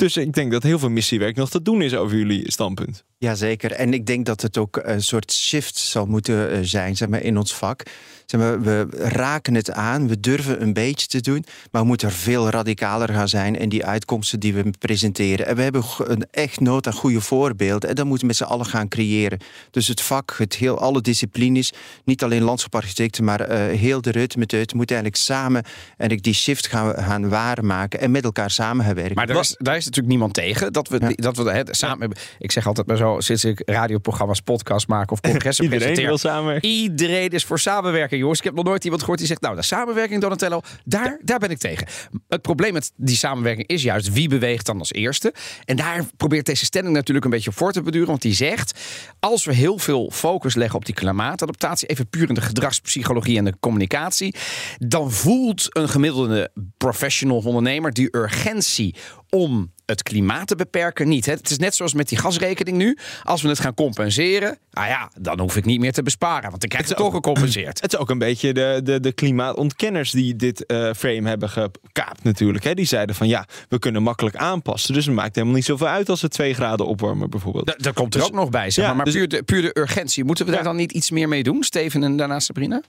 Dus 0.01 0.17
ik 0.17 0.33
denk 0.33 0.53
dat 0.53 0.63
heel 0.63 0.79
veel 0.79 0.91
missiewerk 0.91 1.37
nog 1.37 1.51
te 1.51 1.63
doen 1.63 1.83
is 1.83 1.95
over 1.95 2.17
jullie 2.17 2.51
standpunt. 2.51 3.05
Jazeker. 3.21 3.73
En 3.73 3.93
ik 3.93 4.07
denk 4.07 4.27
dat 4.27 4.43
het 4.43 4.59
ook 4.59 4.81
een 4.83 5.03
soort 5.03 5.33
shift 5.33 5.77
zal 5.77 6.07
moeten 6.07 6.51
eh, 6.51 6.59
zijn 6.63 6.97
zeg 6.97 7.09
maar, 7.09 7.23
in 7.23 7.37
ons 7.37 7.55
vak. 7.55 7.83
Zeg 8.31 8.41
maar, 8.41 8.61
we 8.61 8.87
raken 8.99 9.55
het 9.55 9.71
aan, 9.71 10.09
we 10.09 10.21
durven 10.21 10.63
een 10.63 10.73
beetje 10.73 11.07
te 11.07 11.21
doen, 11.21 11.45
maar 11.71 11.81
we 11.81 11.87
moeten 11.87 12.09
er 12.09 12.15
veel 12.15 12.49
radicaler 12.49 13.09
gaan 13.09 13.29
zijn 13.29 13.57
in 13.57 13.69
die 13.69 13.85
uitkomsten 13.85 14.41
die 14.41 14.55
we 14.55 14.71
presenteren. 14.79 15.47
En 15.47 15.57
we 15.57 15.63
hebben 15.63 15.85
een 15.99 16.27
echt 16.31 16.61
nood 16.61 16.87
aan 16.87 16.93
goede 16.93 17.21
voorbeelden 17.21 17.89
en 17.89 17.95
dat 17.95 18.05
moeten 18.05 18.21
we 18.21 18.27
met 18.27 18.37
z'n 18.37 18.53
allen 18.53 18.67
gaan 18.67 18.89
creëren. 18.89 19.39
Dus 19.71 19.89
het 19.89 20.01
vak, 20.01 20.35
het 20.39 20.55
heel, 20.55 20.79
alle 20.79 21.01
disciplines, 21.01 21.73
niet 22.05 22.23
alleen 22.23 22.43
landschaparchitecten, 22.43 23.25
maar 23.25 23.51
uh, 23.51 23.79
heel 23.79 24.01
de 24.01 24.11
reutemeteut, 24.11 24.75
moeten 24.75 24.97
eigenlijk 24.97 25.25
samen 25.25 25.63
eigenlijk 25.87 26.23
die 26.23 26.35
shift 26.35 26.67
gaan, 26.67 26.95
gaan 26.95 27.29
waarmaken 27.29 28.01
en 28.01 28.11
met 28.11 28.25
elkaar 28.25 28.51
samen 28.51 28.85
gaan 28.85 28.95
werken. 28.95 29.15
Maar 29.15 29.27
daar 29.27 29.41
is, 29.41 29.57
daar 29.59 29.77
is 29.77 29.85
natuurlijk 29.85 30.13
niemand 30.13 30.35
tegen 30.35 30.73
dat 30.73 30.89
we, 30.89 30.99
ja. 31.01 31.13
dat 31.15 31.37
we 31.37 31.51
het 31.51 31.77
samen. 31.77 32.13
Ik 32.39 32.53
zeg 32.53 32.67
altijd 32.67 32.87
maar 32.87 32.97
zo, 32.97 33.10
sinds 33.19 33.45
ik 33.45 33.63
radioprogramma's, 33.65 34.41
podcast 34.41 34.89
maak 34.89 35.11
of 35.11 35.21
congressen 35.21 35.65
Iedereen 35.65 35.87
presenteer. 35.87 36.09
wil 36.09 36.19
samenwerken. 36.19 36.69
Iedereen 36.69 37.31
is 37.31 37.45
voor 37.45 37.59
samenwerking, 37.59 38.21
jongens. 38.21 38.39
Ik 38.39 38.45
heb 38.45 38.55
nog 38.55 38.65
nooit 38.65 38.85
iemand 38.85 39.01
gehoord 39.01 39.19
die 39.19 39.29
zegt, 39.29 39.41
nou, 39.41 39.57
de 39.57 39.63
samenwerking, 39.63 40.21
Donatello, 40.21 40.61
daar, 40.85 41.19
daar 41.23 41.39
ben 41.39 41.51
ik 41.51 41.59
tegen. 41.59 41.87
Het 42.29 42.43
probleem 42.43 42.73
met 42.73 42.93
die 42.97 43.17
samenwerking 43.17 43.69
is 43.69 43.83
juist 43.83 44.13
wie 44.13 44.29
beweegt 44.29 44.67
dan 44.67 44.79
als 44.79 44.93
eerste. 44.93 45.35
En 45.65 45.77
daar 45.77 46.05
probeert 46.17 46.47
deze 46.47 46.65
stelling 46.65 46.93
natuurlijk 46.93 47.25
een 47.25 47.31
beetje 47.31 47.53
voor 47.53 47.73
te 47.73 47.83
beduren. 47.83 48.09
Want 48.09 48.23
die 48.23 48.35
zegt, 48.35 48.81
als 49.21 49.45
we 49.45 49.55
heel 49.55 49.79
veel 49.79 50.11
focus 50.13 50.55
leggen 50.55 50.77
op 50.79 50.85
die 50.85 50.95
klimaatadaptatie, 50.95 51.89
even 51.89 52.09
puur 52.09 52.29
in 52.29 52.35
de 52.35 52.41
gedragspsychologie 52.41 53.39
en 53.39 53.45
de 53.45 53.55
communicatie, 53.61 54.35
dan 54.79 55.13
voelt 55.13 55.67
een 55.77 55.89
gemiddelde 55.89 56.51
professional 56.77 57.43
ondernemer 57.45 57.93
die 57.93 58.09
urgentie 58.17 58.95
om 59.31 59.73
het 59.87 60.03
klimaat 60.03 60.47
te 60.47 60.57
beperken 60.57 61.09
niet. 61.09 61.27
Het 61.27 61.51
is 61.51 61.59
net 61.59 61.75
zoals 61.75 61.95
met 61.95 62.09
die 62.09 62.19
gasrekening 62.19 62.77
nu. 62.77 62.99
Als 63.23 63.43
we 63.43 63.49
het 63.49 63.61
gaan 63.61 63.75
compenseren, 63.75 64.59
nou 64.71 64.89
ja, 64.89 65.11
dan 65.21 65.41
hoef 65.41 65.57
ik 65.57 65.65
niet 65.65 65.81
meer 65.81 65.93
te 65.93 66.03
besparen. 66.03 66.51
Want 66.51 66.63
ik 66.63 66.69
krijg 66.69 66.89
het, 66.89 66.97
het 66.97 67.05
toch 67.07 67.15
gecompenseerd. 67.15 67.81
Het 67.81 67.93
is 67.93 67.99
ook 67.99 68.11
een 68.11 68.19
beetje 68.19 68.53
de, 68.53 68.81
de, 68.85 69.01
de 69.01 69.13
klimaatontkenners 69.13 70.11
die 70.11 70.37
dit 70.37 70.65
uh, 70.67 70.93
frame 70.93 71.29
hebben 71.29 71.49
gekaapt 71.49 72.23
natuurlijk. 72.23 72.65
Hè? 72.65 72.75
Die 72.75 72.85
zeiden 72.85 73.15
van 73.15 73.29
ja, 73.29 73.47
we 73.69 73.79
kunnen 73.79 74.03
makkelijk 74.03 74.37
aanpassen. 74.37 74.95
Dus 74.95 75.07
het 75.07 75.15
maakt 75.15 75.35
helemaal 75.35 75.57
niet 75.57 75.65
zoveel 75.65 75.87
uit 75.87 76.09
als 76.09 76.21
we 76.21 76.29
twee 76.29 76.55
graden 76.55 76.87
opwarmen 76.87 77.31
bijvoorbeeld. 77.31 77.67
Da 77.67 77.75
dat 77.77 77.95
komt 77.95 78.15
er 78.15 78.21
dus, 78.21 78.29
ook 78.29 78.35
nog 78.35 78.51
bij. 78.51 78.71
Zeg 78.71 78.85
maar, 78.85 78.93
ja, 78.93 78.97
maar 78.97 79.05
dus, 79.05 79.15
puur, 79.15 79.29
de, 79.29 79.43
puur 79.43 79.63
de 79.63 79.79
urgentie. 79.81 80.25
Moeten 80.25 80.45
we 80.45 80.51
ja. 80.51 80.57
daar 80.57 80.67
dan 80.67 80.77
niet 80.77 80.93
iets 80.93 81.11
meer 81.11 81.29
mee 81.29 81.43
doen? 81.43 81.63
Steven 81.63 82.03
en 82.03 82.17
daarna 82.17 82.41
Sabrina? 82.41 82.83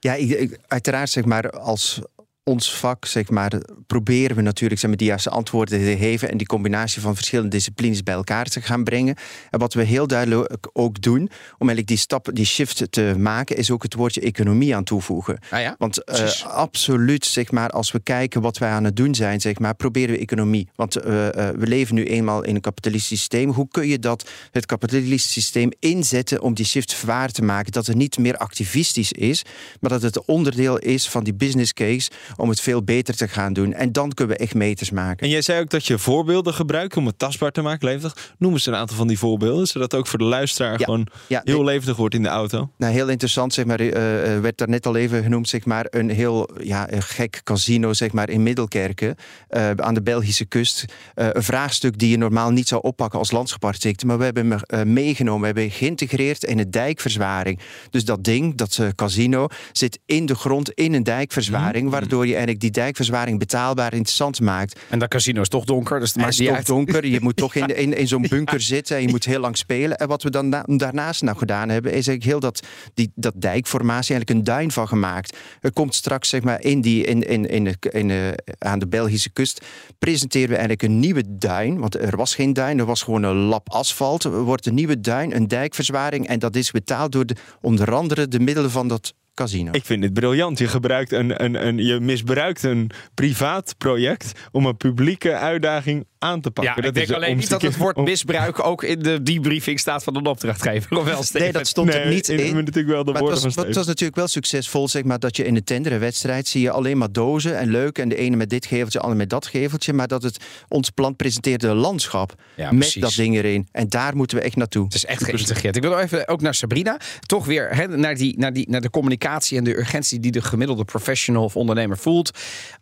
Ja, 0.00 0.14
ik, 0.14 0.30
ik, 0.30 0.58
uiteraard 0.66 1.10
zeg 1.10 1.24
maar 1.24 1.50
als 1.50 2.00
ons 2.48 2.74
vak, 2.74 3.04
zeg 3.04 3.30
maar, 3.30 3.52
proberen 3.86 4.36
we 4.36 4.42
natuurlijk 4.42 4.80
zeg 4.80 4.90
maar, 4.90 4.98
die 4.98 5.08
juiste 5.08 5.30
antwoorden 5.30 5.78
te 5.78 5.96
geven 5.96 6.30
en 6.30 6.36
die 6.36 6.46
combinatie 6.46 7.00
van 7.02 7.14
verschillende 7.14 7.50
disciplines 7.50 8.02
bij 8.02 8.14
elkaar 8.14 8.44
te 8.44 8.60
gaan 8.60 8.84
brengen. 8.84 9.16
En 9.50 9.58
wat 9.58 9.74
we 9.74 9.82
heel 9.82 10.06
duidelijk 10.06 10.68
ook 10.72 11.00
doen, 11.00 11.20
om 11.20 11.68
eigenlijk 11.68 11.86
die 11.86 11.96
stap, 11.96 12.28
die 12.32 12.44
shift 12.44 12.92
te 12.92 13.14
maken, 13.18 13.56
is 13.56 13.70
ook 13.70 13.82
het 13.82 13.94
woordje 13.94 14.20
economie 14.20 14.76
aan 14.76 14.84
toevoegen. 14.84 15.38
Ah 15.50 15.60
ja? 15.60 15.74
Want 15.78 16.02
uh, 16.10 16.44
absoluut, 16.44 17.24
zeg 17.24 17.50
maar, 17.50 17.70
als 17.70 17.92
we 17.92 18.00
kijken 18.00 18.40
wat 18.40 18.58
wij 18.58 18.70
aan 18.70 18.84
het 18.84 18.96
doen 18.96 19.14
zijn, 19.14 19.40
zeg 19.40 19.58
maar, 19.58 19.74
proberen 19.74 20.14
we 20.14 20.20
economie. 20.20 20.68
Want 20.74 20.96
uh, 20.96 21.04
uh, 21.04 21.30
we 21.32 21.66
leven 21.66 21.94
nu 21.94 22.04
eenmaal 22.04 22.44
in 22.44 22.54
een 22.54 22.60
kapitalistisch 22.60 23.18
systeem. 23.18 23.50
Hoe 23.50 23.68
kun 23.70 23.88
je 23.88 23.98
dat, 23.98 24.30
het 24.50 24.66
kapitalistisch 24.66 25.32
systeem, 25.32 25.70
inzetten 25.78 26.42
om 26.42 26.54
die 26.54 26.66
shift 26.66 27.04
waar 27.04 27.30
te 27.30 27.42
maken? 27.42 27.72
Dat 27.72 27.86
het 27.86 27.96
niet 27.96 28.18
meer 28.18 28.36
activistisch 28.36 29.12
is, 29.12 29.44
maar 29.80 29.90
dat 29.90 30.02
het 30.02 30.24
onderdeel 30.24 30.78
is 30.78 31.08
van 31.08 31.24
die 31.24 31.34
business 31.34 31.72
case 31.72 32.10
om 32.38 32.48
het 32.48 32.60
veel 32.60 32.82
beter 32.82 33.16
te 33.16 33.28
gaan 33.28 33.52
doen. 33.52 33.72
En 33.72 33.92
dan 33.92 34.12
kunnen 34.12 34.36
we 34.36 34.42
echt 34.42 34.54
meters 34.54 34.90
maken. 34.90 35.26
En 35.26 35.28
jij 35.28 35.42
zei 35.42 35.60
ook 35.60 35.70
dat 35.70 35.86
je 35.86 35.98
voorbeelden 35.98 36.54
gebruikt 36.54 36.96
om 36.96 37.06
het 37.06 37.18
tastbaar 37.18 37.50
te 37.50 37.62
maken, 37.62 37.88
levendig. 37.88 38.34
Noem 38.38 38.52
eens 38.52 38.66
een 38.66 38.74
aantal 38.74 38.96
van 38.96 39.08
die 39.08 39.18
voorbeelden, 39.18 39.66
zodat 39.66 39.94
ook 39.94 40.06
voor 40.06 40.18
de 40.18 40.24
luisteraar 40.24 40.78
ja, 40.78 40.84
gewoon 40.84 41.06
ja, 41.26 41.40
heel 41.44 41.64
levendig 41.64 41.96
wordt 41.96 42.14
in 42.14 42.22
de 42.22 42.28
auto. 42.28 42.70
Nou, 42.76 42.92
heel 42.92 43.08
interessant, 43.08 43.54
zeg 43.54 43.64
maar, 43.64 43.80
uh, 43.80 43.92
werd 44.40 44.58
daar 44.58 44.68
net 44.68 44.86
al 44.86 44.96
even 44.96 45.22
genoemd, 45.22 45.48
zeg 45.48 45.64
maar, 45.64 45.86
een 45.90 46.10
heel 46.10 46.48
ja, 46.62 46.92
een 46.92 47.02
gek 47.02 47.40
casino, 47.44 47.92
zeg 47.92 48.12
maar, 48.12 48.30
in 48.30 48.42
Middelkerken, 48.42 49.14
uh, 49.50 49.70
aan 49.70 49.94
de 49.94 50.02
Belgische 50.02 50.44
kust. 50.44 50.84
Uh, 51.14 51.28
een 51.32 51.42
vraagstuk 51.42 51.98
die 51.98 52.10
je 52.10 52.18
normaal 52.18 52.50
niet 52.50 52.68
zou 52.68 52.82
oppakken 52.82 53.18
als 53.18 53.30
landschaparchitect, 53.30 54.04
maar 54.04 54.18
we 54.18 54.24
hebben 54.24 54.62
hem 54.66 54.92
meegenomen, 54.92 55.40
we 55.40 55.46
hebben 55.46 55.70
geïntegreerd 55.70 56.44
in 56.44 56.58
een 56.58 56.70
dijkverzwaring. 56.70 57.60
Dus 57.90 58.04
dat 58.04 58.24
ding, 58.24 58.56
dat 58.56 58.80
casino, 58.94 59.46
zit 59.72 59.98
in 60.06 60.26
de 60.26 60.34
grond 60.34 60.70
in 60.70 60.94
een 60.94 61.02
dijkverzwaring, 61.02 61.84
mm. 61.84 61.90
waardoor 61.90 62.26
je 62.28 62.34
eigenlijk 62.34 62.60
die 62.60 62.70
dijkverzwaring 62.70 63.38
betaalbaar 63.38 63.92
interessant 63.92 64.40
maakt. 64.40 64.80
En 64.88 64.98
dat 64.98 65.08
casino 65.08 65.40
is 65.40 65.48
toch 65.48 65.64
donker, 65.64 66.00
dus 66.00 66.12
het 66.12 66.22
maakt 66.22 66.48
uit. 66.48 66.66
donker. 66.66 67.06
Je 67.18 67.20
moet 67.20 67.36
toch 67.36 67.54
in, 67.54 67.66
de, 67.66 67.74
in, 67.74 67.96
in 67.96 68.08
zo'n 68.08 68.26
bunker 68.28 68.60
zitten 68.60 68.96
en 68.96 69.02
je 69.02 69.08
moet 69.08 69.24
heel 69.24 69.40
lang 69.40 69.56
spelen. 69.56 69.96
En 69.96 70.08
wat 70.08 70.22
we 70.22 70.30
dan 70.30 70.48
na, 70.48 70.62
daarnaast 70.66 71.22
nou 71.22 71.36
gedaan 71.36 71.68
hebben, 71.68 71.90
is 71.90 72.06
eigenlijk 72.06 72.24
heel 72.24 72.40
dat, 72.40 72.66
die, 72.94 73.12
dat 73.14 73.34
dijkformatie 73.36 74.14
eigenlijk 74.14 74.30
een 74.30 74.54
duin 74.54 74.70
van 74.70 74.88
gemaakt. 74.88 75.36
Er 75.60 75.72
komt 75.72 75.94
straks 75.94 76.28
zeg 76.28 76.42
maar 76.42 76.62
in 76.62 76.80
die, 76.80 77.04
in, 77.04 77.22
in, 77.22 77.46
in, 77.46 77.64
de, 77.64 77.76
in 77.90 78.08
de, 78.08 78.38
aan 78.58 78.78
de 78.78 78.88
Belgische 78.88 79.30
kust, 79.30 79.64
presenteren 79.98 80.48
we 80.48 80.56
eigenlijk 80.56 80.82
een 80.82 81.00
nieuwe 81.00 81.22
duin. 81.26 81.78
Want 81.78 81.94
er 81.94 82.16
was 82.16 82.34
geen 82.34 82.52
duin, 82.52 82.78
er 82.78 82.84
was 82.84 83.02
gewoon 83.02 83.22
een 83.22 83.36
lap 83.36 83.70
asfalt. 83.70 84.24
Er 84.24 84.42
wordt 84.42 84.66
een 84.66 84.74
nieuwe 84.74 85.00
duin, 85.00 85.36
een 85.36 85.48
dijkverzwaring. 85.48 86.28
En 86.28 86.38
dat 86.38 86.56
is 86.56 86.70
betaald 86.70 87.12
door 87.12 87.26
de, 87.26 87.36
onder 87.60 87.94
andere 87.94 88.28
de 88.28 88.40
middelen 88.40 88.70
van 88.70 88.88
dat 88.88 89.14
Casino. 89.38 89.70
Ik 89.72 89.84
vind 89.84 90.02
dit 90.02 90.12
briljant. 90.12 90.58
Je, 90.58 90.68
gebruikt 90.68 91.12
een, 91.12 91.44
een, 91.44 91.66
een, 91.66 91.78
je 91.78 92.00
misbruikt 92.00 92.62
een 92.62 92.90
privaat 93.14 93.74
project 93.78 94.32
om 94.52 94.66
een 94.66 94.76
publieke 94.76 95.32
uitdaging 95.34 96.06
aan 96.18 96.40
te 96.40 96.50
pakken. 96.50 96.72
Ja, 96.72 96.78
ik 96.78 96.84
Dat 96.84 96.94
denk 96.94 97.06
is 97.06 97.12
de 97.12 97.18
alleen 97.24 97.36
niet 97.36 97.48
dat 97.48 97.62
het 97.62 97.76
woord 97.76 97.96
misbruik 97.96 98.64
ook 98.64 98.82
in 98.82 98.98
de 99.02 99.22
debriefing 99.22 99.80
staat 99.80 100.04
van 100.04 100.12
de 100.14 100.22
opdrachtgever. 100.22 100.98
Of 100.98 101.04
wel, 101.04 101.22
Steven? 101.22 101.40
Nee, 101.40 101.52
dat 101.52 101.66
stond 101.66 101.94
er 101.94 102.04
Nee, 102.04 102.14
niet 102.14 102.28
in- 102.28 102.38
in. 102.38 102.54
natuurlijk 102.54 102.88
wel 102.88 103.04
de 103.04 103.12
maar 103.12 103.20
woorden 103.20 103.36
het 103.38 103.44
was, 103.46 103.54
van 103.54 103.66
het 103.66 103.74
was 103.76 103.86
natuurlijk 103.86 104.16
wel 104.18 104.26
succesvol, 104.28 104.88
zeg 104.88 105.04
maar, 105.04 105.18
dat 105.18 105.36
je 105.36 105.44
in 105.44 105.56
een 105.56 105.64
tenderenwedstrijd 105.64 106.48
zie 106.48 106.60
je 106.60 106.70
alleen 106.70 106.98
maar 106.98 107.12
dozen 107.12 107.58
en 107.58 107.68
leuk 107.70 107.98
en 107.98 108.08
de 108.08 108.16
ene 108.16 108.36
met 108.36 108.50
dit 108.50 108.66
geveltje, 108.66 108.98
de 108.98 109.04
andere 109.04 109.20
met 109.20 109.30
dat 109.30 109.46
geveltje, 109.46 109.92
maar 109.92 110.08
dat 110.08 110.22
het 110.22 110.44
ons 110.68 110.90
plan 110.90 111.16
presenteerde 111.16 111.68
een 111.68 111.76
landschap 111.76 112.34
Ja, 112.56 112.70
met 112.70 112.78
precies. 112.78 113.02
dat 113.02 113.14
ding 113.14 113.36
erin. 113.36 113.68
En 113.72 113.88
daar 113.88 114.16
moeten 114.16 114.36
we 114.36 114.42
echt 114.42 114.56
naartoe. 114.56 114.84
Het 114.84 114.94
is 114.94 115.04
echt 115.04 115.24
geïntegreerd. 115.24 115.76
Ik 115.76 115.82
wil 115.82 115.90
nog 115.90 116.00
even 116.00 116.28
ook 116.28 116.40
naar 116.40 116.54
Sabrina. 116.54 117.00
Toch 117.26 117.46
weer 117.46 117.74
hè, 117.76 117.86
naar, 117.96 118.14
die, 118.16 118.38
naar, 118.38 118.52
die, 118.52 118.70
naar 118.70 118.80
de 118.80 118.90
communicatie 118.90 119.58
en 119.58 119.64
de 119.64 119.78
urgentie 119.78 120.20
die 120.20 120.30
de 120.30 120.42
gemiddelde 120.42 120.84
professional 120.84 121.44
of 121.44 121.56
ondernemer 121.56 121.98
voelt. 121.98 122.30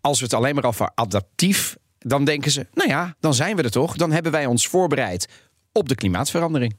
Als 0.01 0.19
we 0.19 0.25
het 0.25 0.35
alleen 0.35 0.55
maar 0.55 0.65
over 0.65 0.91
adaptief, 0.95 1.77
dan 2.07 2.25
denken 2.25 2.51
ze, 2.51 2.67
nou 2.73 2.89
ja, 2.89 3.15
dan 3.21 3.35
zijn 3.35 3.57
we 3.57 3.63
er 3.63 3.71
toch. 3.71 3.97
Dan 3.97 4.13
hebben 4.13 4.33
wij 4.33 4.47
ons 4.47 4.69
voorbereid 4.69 5.29
op 5.73 5.89
de 5.89 5.95
klimaatverandering. 5.95 6.77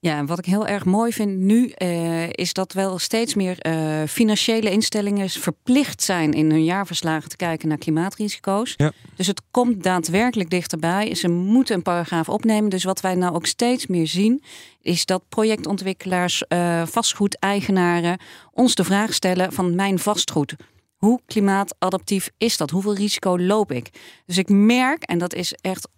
Ja, 0.00 0.16
en 0.16 0.26
wat 0.26 0.38
ik 0.38 0.44
heel 0.44 0.66
erg 0.66 0.84
mooi 0.84 1.12
vind 1.12 1.38
nu, 1.38 1.68
eh, 1.68 2.28
is 2.30 2.52
dat 2.52 2.72
wel 2.72 2.98
steeds 2.98 3.34
meer 3.34 3.58
eh, 3.58 4.02
financiële 4.08 4.70
instellingen 4.70 5.30
verplicht 5.30 6.02
zijn 6.02 6.32
in 6.32 6.50
hun 6.50 6.64
jaarverslagen 6.64 7.28
te 7.28 7.36
kijken 7.36 7.68
naar 7.68 7.78
klimaatrisico's. 7.78 8.74
Ja. 8.76 8.92
Dus 9.16 9.26
het 9.26 9.42
komt 9.50 9.82
daadwerkelijk 9.82 10.50
dichterbij. 10.50 11.14
Ze 11.14 11.28
moeten 11.28 11.74
een 11.74 11.82
paragraaf 11.82 12.28
opnemen. 12.28 12.70
Dus 12.70 12.84
wat 12.84 13.00
wij 13.00 13.14
nou 13.14 13.34
ook 13.34 13.46
steeds 13.46 13.86
meer 13.86 14.06
zien, 14.06 14.42
is 14.80 15.04
dat 15.04 15.22
projectontwikkelaars, 15.28 16.46
eh 16.46 16.86
vastgoedeigenaren 16.86 18.18
ons 18.52 18.74
de 18.74 18.84
vraag 18.84 19.14
stellen 19.14 19.52
van 19.52 19.74
mijn 19.74 19.98
vastgoed. 19.98 20.56
Hoe 21.00 21.20
klimaatadaptief 21.26 22.30
is 22.38 22.56
dat? 22.56 22.70
Hoeveel 22.70 22.94
risico 22.94 23.38
loop 23.38 23.72
ik? 23.72 23.90
Dus 24.26 24.38
ik 24.38 24.48
merk, 24.48 25.02
en 25.02 25.18
dat 25.18 25.34
is 25.34 25.52
echt 25.52 25.88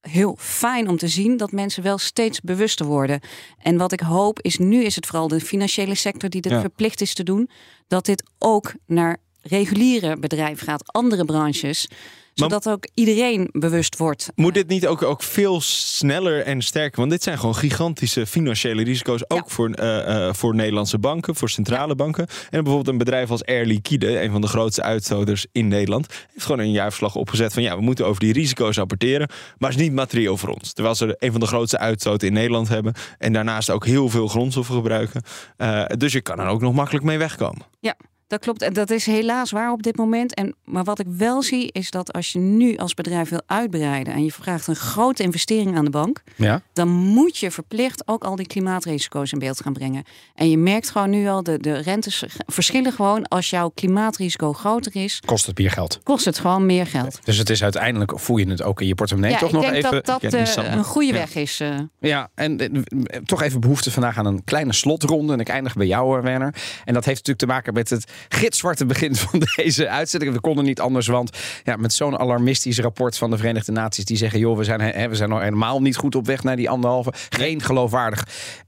heel 0.00 0.36
fijn 0.38 0.88
om 0.88 0.96
te 0.96 1.08
zien 1.08 1.36
dat 1.36 1.52
mensen 1.52 1.82
wel 1.82 1.98
steeds 1.98 2.40
bewuster 2.40 2.86
worden. 2.86 3.20
En 3.58 3.76
wat 3.76 3.92
ik 3.92 4.00
hoop 4.00 4.40
is, 4.40 4.58
nu 4.58 4.84
is 4.84 4.96
het 4.96 5.06
vooral 5.06 5.28
de 5.28 5.40
financiële 5.40 5.94
sector 5.94 6.30
die 6.30 6.40
dit 6.40 6.52
Ja. 6.52 6.60
verplicht 6.60 7.00
is 7.00 7.14
te 7.14 7.22
doen, 7.22 7.50
dat 7.88 8.04
dit 8.04 8.22
ook 8.38 8.74
naar 8.86 9.16
reguliere 9.42 10.16
bedrijven 10.16 10.66
gaat, 10.66 10.92
andere 10.92 11.24
branches, 11.24 11.88
zodat 12.34 12.68
ook 12.68 12.88
iedereen 12.94 13.48
bewust 13.52 13.96
wordt. 13.96 14.30
Moet 14.34 14.54
dit 14.54 14.68
niet 14.68 14.86
ook, 14.86 15.02
ook 15.02 15.22
veel 15.22 15.60
sneller 15.60 16.42
en 16.42 16.62
sterker? 16.62 16.98
Want 16.98 17.10
dit 17.10 17.22
zijn 17.22 17.38
gewoon 17.38 17.54
gigantische 17.54 18.26
financiële 18.26 18.82
risico's. 18.82 19.30
Ook 19.30 19.50
voor, 19.50 19.70
eh, 19.70 20.28
eh, 20.28 20.34
voor 20.34 20.54
Nederlandse 20.54 20.98
banken, 20.98 21.34
voor 21.34 21.50
centrale 21.50 21.94
banken. 21.94 22.26
En 22.26 22.62
bijvoorbeeld 22.62 22.88
een 22.88 22.98
bedrijf 22.98 23.30
als 23.30 23.44
Air 23.44 23.66
Liquide, 23.66 24.20
een 24.20 24.30
van 24.30 24.40
de 24.40 24.46
grootste 24.46 24.82
uitstoters 24.82 25.46
in 25.52 25.68
Nederland, 25.68 26.06
heeft 26.32 26.44
gewoon 26.44 26.60
een 26.60 26.70
jaarverslag 26.70 27.14
opgezet 27.14 27.52
van 27.52 27.62
ja, 27.62 27.76
we 27.76 27.82
moeten 27.82 28.06
over 28.06 28.20
die 28.20 28.32
risico's 28.32 28.76
rapporteren. 28.76 29.28
Maar 29.58 29.70
het 29.70 29.78
is 29.78 29.84
niet 29.84 29.94
materieel 29.94 30.36
voor 30.36 30.48
ons. 30.48 30.72
Terwijl 30.72 30.94
ze 30.94 31.16
een 31.18 31.30
van 31.30 31.40
de 31.40 31.46
grootste 31.46 31.78
uitstoten 31.78 32.28
in 32.28 32.34
Nederland 32.34 32.68
hebben. 32.68 32.94
En 33.18 33.32
daarnaast 33.32 33.70
ook 33.70 33.86
heel 33.86 34.08
veel 34.08 34.28
grondstoffen 34.28 34.74
gebruiken. 34.74 35.22
Eh, 35.56 35.84
dus 35.96 36.12
je 36.12 36.20
kan 36.20 36.40
er 36.40 36.46
ook 36.46 36.60
nog 36.60 36.74
makkelijk 36.74 37.04
mee 37.04 37.18
wegkomen. 37.18 37.62
Ja, 37.80 37.94
dat 38.32 38.40
klopt. 38.40 38.62
En 38.62 38.72
dat 38.72 38.90
is 38.90 39.06
helaas 39.06 39.50
waar 39.50 39.72
op 39.72 39.82
dit 39.82 39.96
moment. 39.96 40.34
En, 40.34 40.54
maar 40.64 40.84
wat 40.84 40.98
ik 40.98 41.06
wel 41.16 41.42
zie, 41.42 41.72
is 41.72 41.90
dat 41.90 42.12
als 42.12 42.32
je 42.32 42.38
nu 42.38 42.76
als 42.76 42.94
bedrijf 42.94 43.28
wil 43.28 43.40
uitbreiden 43.46 44.14
en 44.14 44.24
je 44.24 44.32
vraagt 44.32 44.66
een 44.66 44.76
grote 44.76 45.22
investering 45.22 45.76
aan 45.76 45.84
de 45.84 45.90
bank, 45.90 46.22
Ja. 46.36 46.62
dan 46.72 46.88
moet 46.88 47.36
je 47.38 47.50
verplicht 47.50 48.08
ook 48.08 48.24
al 48.24 48.36
die 48.36 48.46
klimaatrisico's 48.46 49.32
in 49.32 49.38
beeld 49.38 49.60
gaan 49.60 49.72
brengen. 49.72 50.04
En 50.34 50.50
je 50.50 50.58
merkt 50.58 50.90
gewoon 50.90 51.10
nu 51.10 51.28
al, 51.28 51.42
de, 51.42 51.58
de 51.58 51.72
rentes 51.78 52.24
verschillen 52.46 52.92
gewoon. 52.92 53.28
Als 53.28 53.50
jouw 53.50 53.68
klimaatrisico 53.74 54.52
groter 54.52 54.96
is, 54.96 55.20
Kost 55.26 55.46
het 55.46 55.58
meer 55.58 55.70
geld. 55.70 56.00
kost 56.02 56.24
het 56.24 56.38
gewoon 56.38 56.66
meer 56.66 56.86
geld. 56.86 57.18
Dus 57.24 57.36
het 57.36 57.50
is 57.50 57.62
uiteindelijk, 57.62 58.18
voel 58.20 58.36
je 58.36 58.48
het 58.48 58.62
ook 58.62 58.80
in 58.80 58.86
je 58.86 58.94
portemonnee. 58.94 59.32
ja, 59.32 59.38
toch 59.38 59.48
ik 59.48 59.54
nog 59.54 59.64
denk 59.64 59.74
even. 59.74 59.90
dat 59.90 60.04
dat 60.20 60.32
eh, 60.34 60.72
een 60.72 60.84
goede 60.84 61.12
weg 61.12 61.34
is. 61.34 61.60
eh. 61.60 61.78
Ja, 62.00 62.28
en 62.34 62.58
eh, 62.58 63.20
toch 63.24 63.42
even 63.42 63.60
behoefte 63.60 63.90
vandaag 63.90 64.18
aan 64.18 64.26
een 64.26 64.44
kleine 64.44 64.72
slotronde. 64.72 65.32
En 65.32 65.40
ik 65.40 65.48
eindig 65.48 65.74
bij 65.74 65.86
jou, 65.86 66.22
Werner. 66.22 66.54
En 66.84 66.94
dat 66.94 67.04
heeft 67.04 67.26
natuurlijk 67.26 67.38
te 67.38 67.46
maken 67.46 67.74
met 67.74 67.90
het 67.90 68.04
gitzwarte 68.28 68.86
begin 68.86 69.14
van 69.14 69.42
deze 69.56 69.88
uitzending. 69.88 70.32
We 70.32 70.40
konden 70.40 70.64
niet 70.64 70.80
anders, 70.80 71.06
want 71.06 71.38
ja, 71.64 71.76
met 71.76 71.92
zo'n 71.92 72.18
alarmistisch 72.18 72.78
rapport 72.78 73.16
van 73.18 73.30
de 73.30 73.36
Verenigde 73.36 73.72
Naties... 73.72 74.04
die 74.04 74.16
zeggen, 74.16 74.38
joh, 74.38 74.56
we 74.56 74.64
zijn, 74.64 74.80
hè, 74.80 75.08
we 75.08 75.14
zijn 75.14 75.28
nog 75.28 75.40
helemaal 75.40 75.82
niet 75.82 75.96
goed 75.96 76.14
op 76.14 76.26
weg 76.26 76.42
naar 76.42 76.56
die 76.56 76.70
anderhalve. 76.70 77.12
Geen 77.28 77.62
geloofwaardig. 77.62 78.26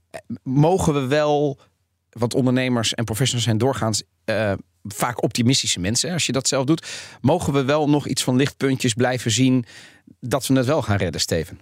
Eh, 0.09 0.19
Mogen 0.43 0.93
we 0.93 1.07
wel, 1.07 1.59
want 2.09 2.33
ondernemers 2.33 2.93
en 2.93 3.03
professionals 3.03 3.45
zijn 3.45 3.57
doorgaans... 3.57 4.03
eh, 4.25 4.53
vaak 4.83 5.23
optimistische 5.23 5.79
mensen, 5.79 6.11
als 6.11 6.25
je 6.25 6.31
dat 6.31 6.47
zelf 6.47 6.65
doet. 6.65 6.87
Mogen 7.21 7.53
we 7.53 7.63
wel 7.63 7.89
nog 7.89 8.07
iets 8.07 8.23
van 8.23 8.35
lichtpuntjes 8.35 8.93
blijven 8.93 9.31
zien... 9.31 9.65
dat 10.19 10.47
we 10.47 10.53
het 10.53 10.65
wel 10.65 10.81
gaan 10.81 10.97
redden, 10.97 11.21
Steven? 11.21 11.59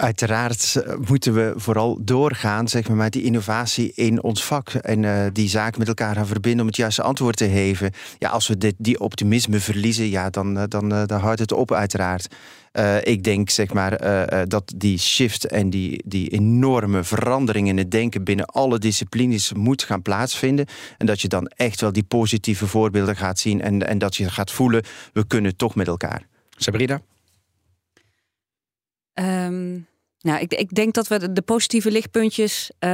Uiteraard 0.00 0.76
eh, 0.76 0.94
moeten 1.08 1.34
we 1.34 1.52
vooral 1.56 1.98
doorgaan 2.02 2.68
zeg 2.68 2.88
maar, 2.88 2.96
met 2.96 3.12
die 3.12 3.22
innovatie 3.22 3.92
in 3.94 4.22
ons 4.22 4.44
vak. 4.44 4.68
En 4.68 5.04
eh, 5.04 5.26
die 5.32 5.48
zaken 5.48 5.78
met 5.78 5.88
elkaar 5.88 6.14
gaan 6.14 6.26
verbinden 6.26 6.60
om 6.60 6.66
het 6.66 6.76
juiste 6.76 7.02
antwoord 7.02 7.36
te 7.36 7.48
geven. 7.48 7.92
Ja, 8.18 8.28
als 8.28 8.48
we 8.48 8.58
dit, 8.58 8.74
die 8.78 9.00
optimisme 9.00 9.60
verliezen, 9.60 10.08
ja, 10.08 10.30
dan, 10.30 10.58
eh, 10.58 10.64
dan, 10.68 10.92
eh, 10.92 11.06
dan 11.06 11.20
houdt 11.20 11.40
het 11.40 11.52
op 11.52 11.72
uiteraard. 11.72 12.28
Eh, 12.72 13.04
ik 13.04 13.24
denk 13.24 13.50
zeg 13.50 13.72
maar, 13.72 13.92
eh, 13.92 14.40
eh, 14.40 14.48
dat 14.48 14.72
die 14.76 14.98
shift 14.98 15.46
en 15.46 15.70
die, 15.70 16.02
die 16.06 16.28
enorme 16.28 17.04
verandering 17.04 17.68
in 17.68 17.78
het 17.78 17.90
denken 17.90 18.24
binnen 18.24 18.46
alle 18.46 18.78
disciplines 18.78 19.52
moet 19.52 19.82
gaan 19.82 20.02
plaatsvinden. 20.02 20.66
En 20.98 21.06
dat 21.06 21.20
je 21.20 21.28
dan 21.28 21.46
echt 21.46 21.80
wel 21.80 21.92
die 21.92 22.02
positieve 22.02 22.66
voorbeelden 22.66 23.16
gaat 23.16 23.38
zien. 23.38 23.60
En, 23.60 23.86
en 23.86 23.98
dat 23.98 24.16
je 24.16 24.30
gaat 24.30 24.50
voelen, 24.50 24.82
we 25.12 25.26
kunnen 25.26 25.56
toch 25.56 25.74
met 25.74 25.86
elkaar. 25.86 26.26
Sabrina? 26.56 27.00
Ehm, 29.14 29.78
nou, 30.22 30.40
ik, 30.40 30.54
ik 30.54 30.74
denk 30.74 30.94
dat 30.94 31.08
we 31.08 31.32
de, 31.32 31.42
positieve 31.42 31.90
lichtpuntjes. 31.90 32.70
eh, 32.78 32.90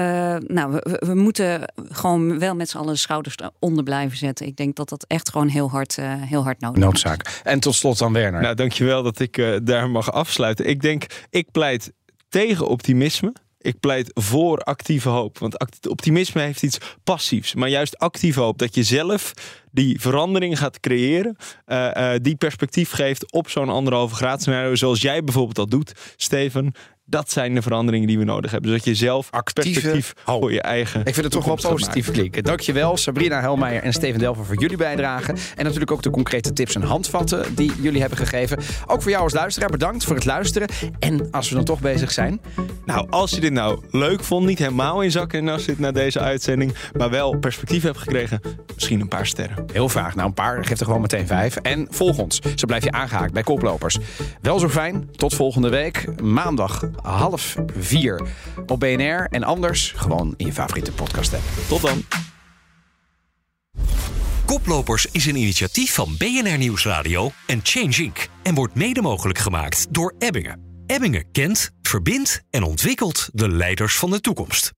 nou, 0.46 0.80
we, 0.82 1.14
moeten 1.14 1.72
gewoon 1.74 2.38
wel 2.38 2.54
met 2.54 2.68
z'n 2.68 2.76
allen 2.76 2.92
de 2.92 2.98
schouders 2.98 3.36
onder 3.58 3.84
blijven 3.84 4.16
zetten. 4.16 4.46
Ik 4.46 4.56
denk 4.56 4.76
dat 4.76 4.88
dat 4.88 5.04
echt 5.08 5.30
gewoon 5.30 5.48
heel 5.48 5.70
hard, 5.70 5.98
eh, 5.98 6.12
heel 6.22 6.42
hard 6.42 6.60
nodig 6.60 6.76
is. 6.76 6.84
Noodzaak. 6.84 7.40
En 7.42 7.60
tot 7.60 7.74
slot 7.74 7.98
dan 7.98 8.12
Werner. 8.12 8.40
Nou, 8.40 8.54
dankjewel 8.54 9.02
dat 9.02 9.18
ik 9.18 9.38
eh, 9.38 9.56
daar 9.62 9.90
mag 9.90 10.12
afsluiten. 10.12 10.68
Ik 10.68 10.80
denk, 10.80 11.06
ik 11.30 11.50
pleit 11.50 11.92
tegen 12.28 12.66
optimisme. 12.66 13.32
Ik 13.58 13.80
pleit 13.80 14.10
voor 14.14 14.58
actieve 14.58 15.08
hoop. 15.08 15.38
Want 15.38 15.86
optimisme 15.88 16.42
heeft 16.42 16.62
iets 16.62 16.78
passiefs. 17.04 17.54
Maar 17.54 17.68
juist 17.68 17.98
actieve 17.98 18.40
hoop. 18.40 18.58
Dat 18.58 18.74
je 18.74 18.82
zelf 18.82 19.32
die 19.76 20.00
verandering 20.00 20.58
gaat 20.58 20.80
creëren. 20.80 21.36
eh, 21.64 22.14
eh, 22.14 22.20
die 22.22 22.36
perspectief 22.36 22.90
geeft 22.90 23.32
op 23.32 23.50
zo'n 23.50 23.68
anderhalve 23.68 24.14
graad 24.14 24.40
scenario. 24.40 24.74
Zoals 24.74 25.00
jij 25.00 25.24
bijvoorbeeld 25.24 25.56
dat 25.56 25.70
doet, 25.70 25.92
Steven. 26.16 26.72
Dat 27.08 27.30
zijn 27.30 27.54
de 27.54 27.62
veranderingen 27.62 28.06
die 28.06 28.18
we 28.18 28.24
nodig 28.24 28.50
hebben. 28.50 28.70
Dus 28.70 28.78
dat 28.78 28.88
je 28.88 29.04
zelf 29.04 29.28
Actieve 29.30 29.70
perspectief 29.70 30.14
hoop. 30.24 30.40
voor 30.40 30.52
je 30.52 30.60
eigen. 30.60 31.00
Ik 31.00 31.14
vind 31.14 31.24
het 31.24 31.30
toch 31.30 31.44
wel 31.44 31.70
positief 31.70 32.10
klinken. 32.10 32.42
Dankjewel 32.42 32.96
Sabrina 32.96 33.40
Helmeijer 33.40 33.82
en 33.82 33.92
Steven 33.92 34.18
Delver 34.18 34.44
voor 34.44 34.58
jullie 34.58 34.76
bijdrage. 34.76 35.34
En 35.56 35.64
natuurlijk 35.64 35.90
ook 35.90 36.02
de 36.02 36.10
concrete 36.10 36.52
tips 36.52 36.74
en 36.74 36.82
handvatten 36.82 37.54
die 37.54 37.72
jullie 37.80 38.00
hebben 38.00 38.18
gegeven. 38.18 38.58
Ook 38.86 39.02
voor 39.02 39.10
jou 39.10 39.22
als 39.22 39.32
luisteraar 39.32 39.70
bedankt 39.70 40.04
voor 40.04 40.14
het 40.14 40.24
luisteren. 40.24 40.68
En 40.98 41.30
als 41.30 41.48
we 41.48 41.54
dan 41.54 41.64
toch 41.64 41.80
bezig 41.80 42.12
zijn. 42.12 42.40
Nou, 42.84 43.10
als 43.10 43.30
je 43.30 43.40
dit 43.40 43.52
nou 43.52 43.82
leuk 43.90 44.24
vond, 44.24 44.46
niet 44.46 44.58
helemaal 44.58 45.02
in 45.02 45.10
zak 45.10 45.32
en 45.32 45.44
nas 45.44 45.64
zit 45.64 45.78
na 45.78 45.92
deze 45.92 46.20
uitzending, 46.20 46.74
maar 46.92 47.10
wel 47.10 47.38
perspectief 47.38 47.82
hebt 47.82 47.98
gekregen, 47.98 48.40
misschien 48.74 49.00
een 49.00 49.08
paar 49.08 49.26
sterren. 49.26 49.65
Heel 49.72 49.88
graag. 49.88 50.14
Nou, 50.14 50.28
een 50.28 50.34
paar. 50.34 50.64
Geef 50.64 50.80
er 50.80 50.86
gewoon 50.86 51.00
meteen 51.00 51.26
vijf. 51.26 51.56
En 51.56 51.86
volg 51.90 52.18
ons. 52.18 52.40
Zo 52.54 52.66
blijf 52.66 52.84
je 52.84 52.90
aangehaakt 52.90 53.32
bij 53.32 53.42
Koplopers. 53.42 53.98
Wel 54.40 54.58
zo 54.58 54.68
fijn. 54.68 55.10
Tot 55.16 55.34
volgende 55.34 55.68
week. 55.68 56.20
Maandag 56.22 56.90
half 57.02 57.56
vier 57.78 58.22
op 58.66 58.80
BNR. 58.80 59.26
En 59.30 59.44
anders 59.44 59.92
gewoon 59.96 60.34
in 60.36 60.46
je 60.46 60.52
favoriete 60.52 60.92
podcast 60.92 61.34
app. 61.34 61.42
Tot 61.68 61.82
dan. 61.82 62.04
Koplopers 64.46 65.06
is 65.06 65.26
een 65.26 65.36
initiatief 65.36 65.94
van 65.94 66.14
BNR 66.18 66.58
Nieuwsradio 66.58 67.30
en 67.46 67.60
Change 67.62 68.02
Inc. 68.02 68.28
En 68.42 68.54
wordt 68.54 68.74
mede 68.74 69.02
mogelijk 69.02 69.38
gemaakt 69.38 69.86
door 69.90 70.14
Ebbingen. 70.18 70.60
Ebbingen 70.86 71.30
kent, 71.32 71.70
verbindt 71.82 72.42
en 72.50 72.62
ontwikkelt 72.62 73.28
de 73.32 73.48
leiders 73.48 73.96
van 73.96 74.10
de 74.10 74.20
toekomst. 74.20 74.72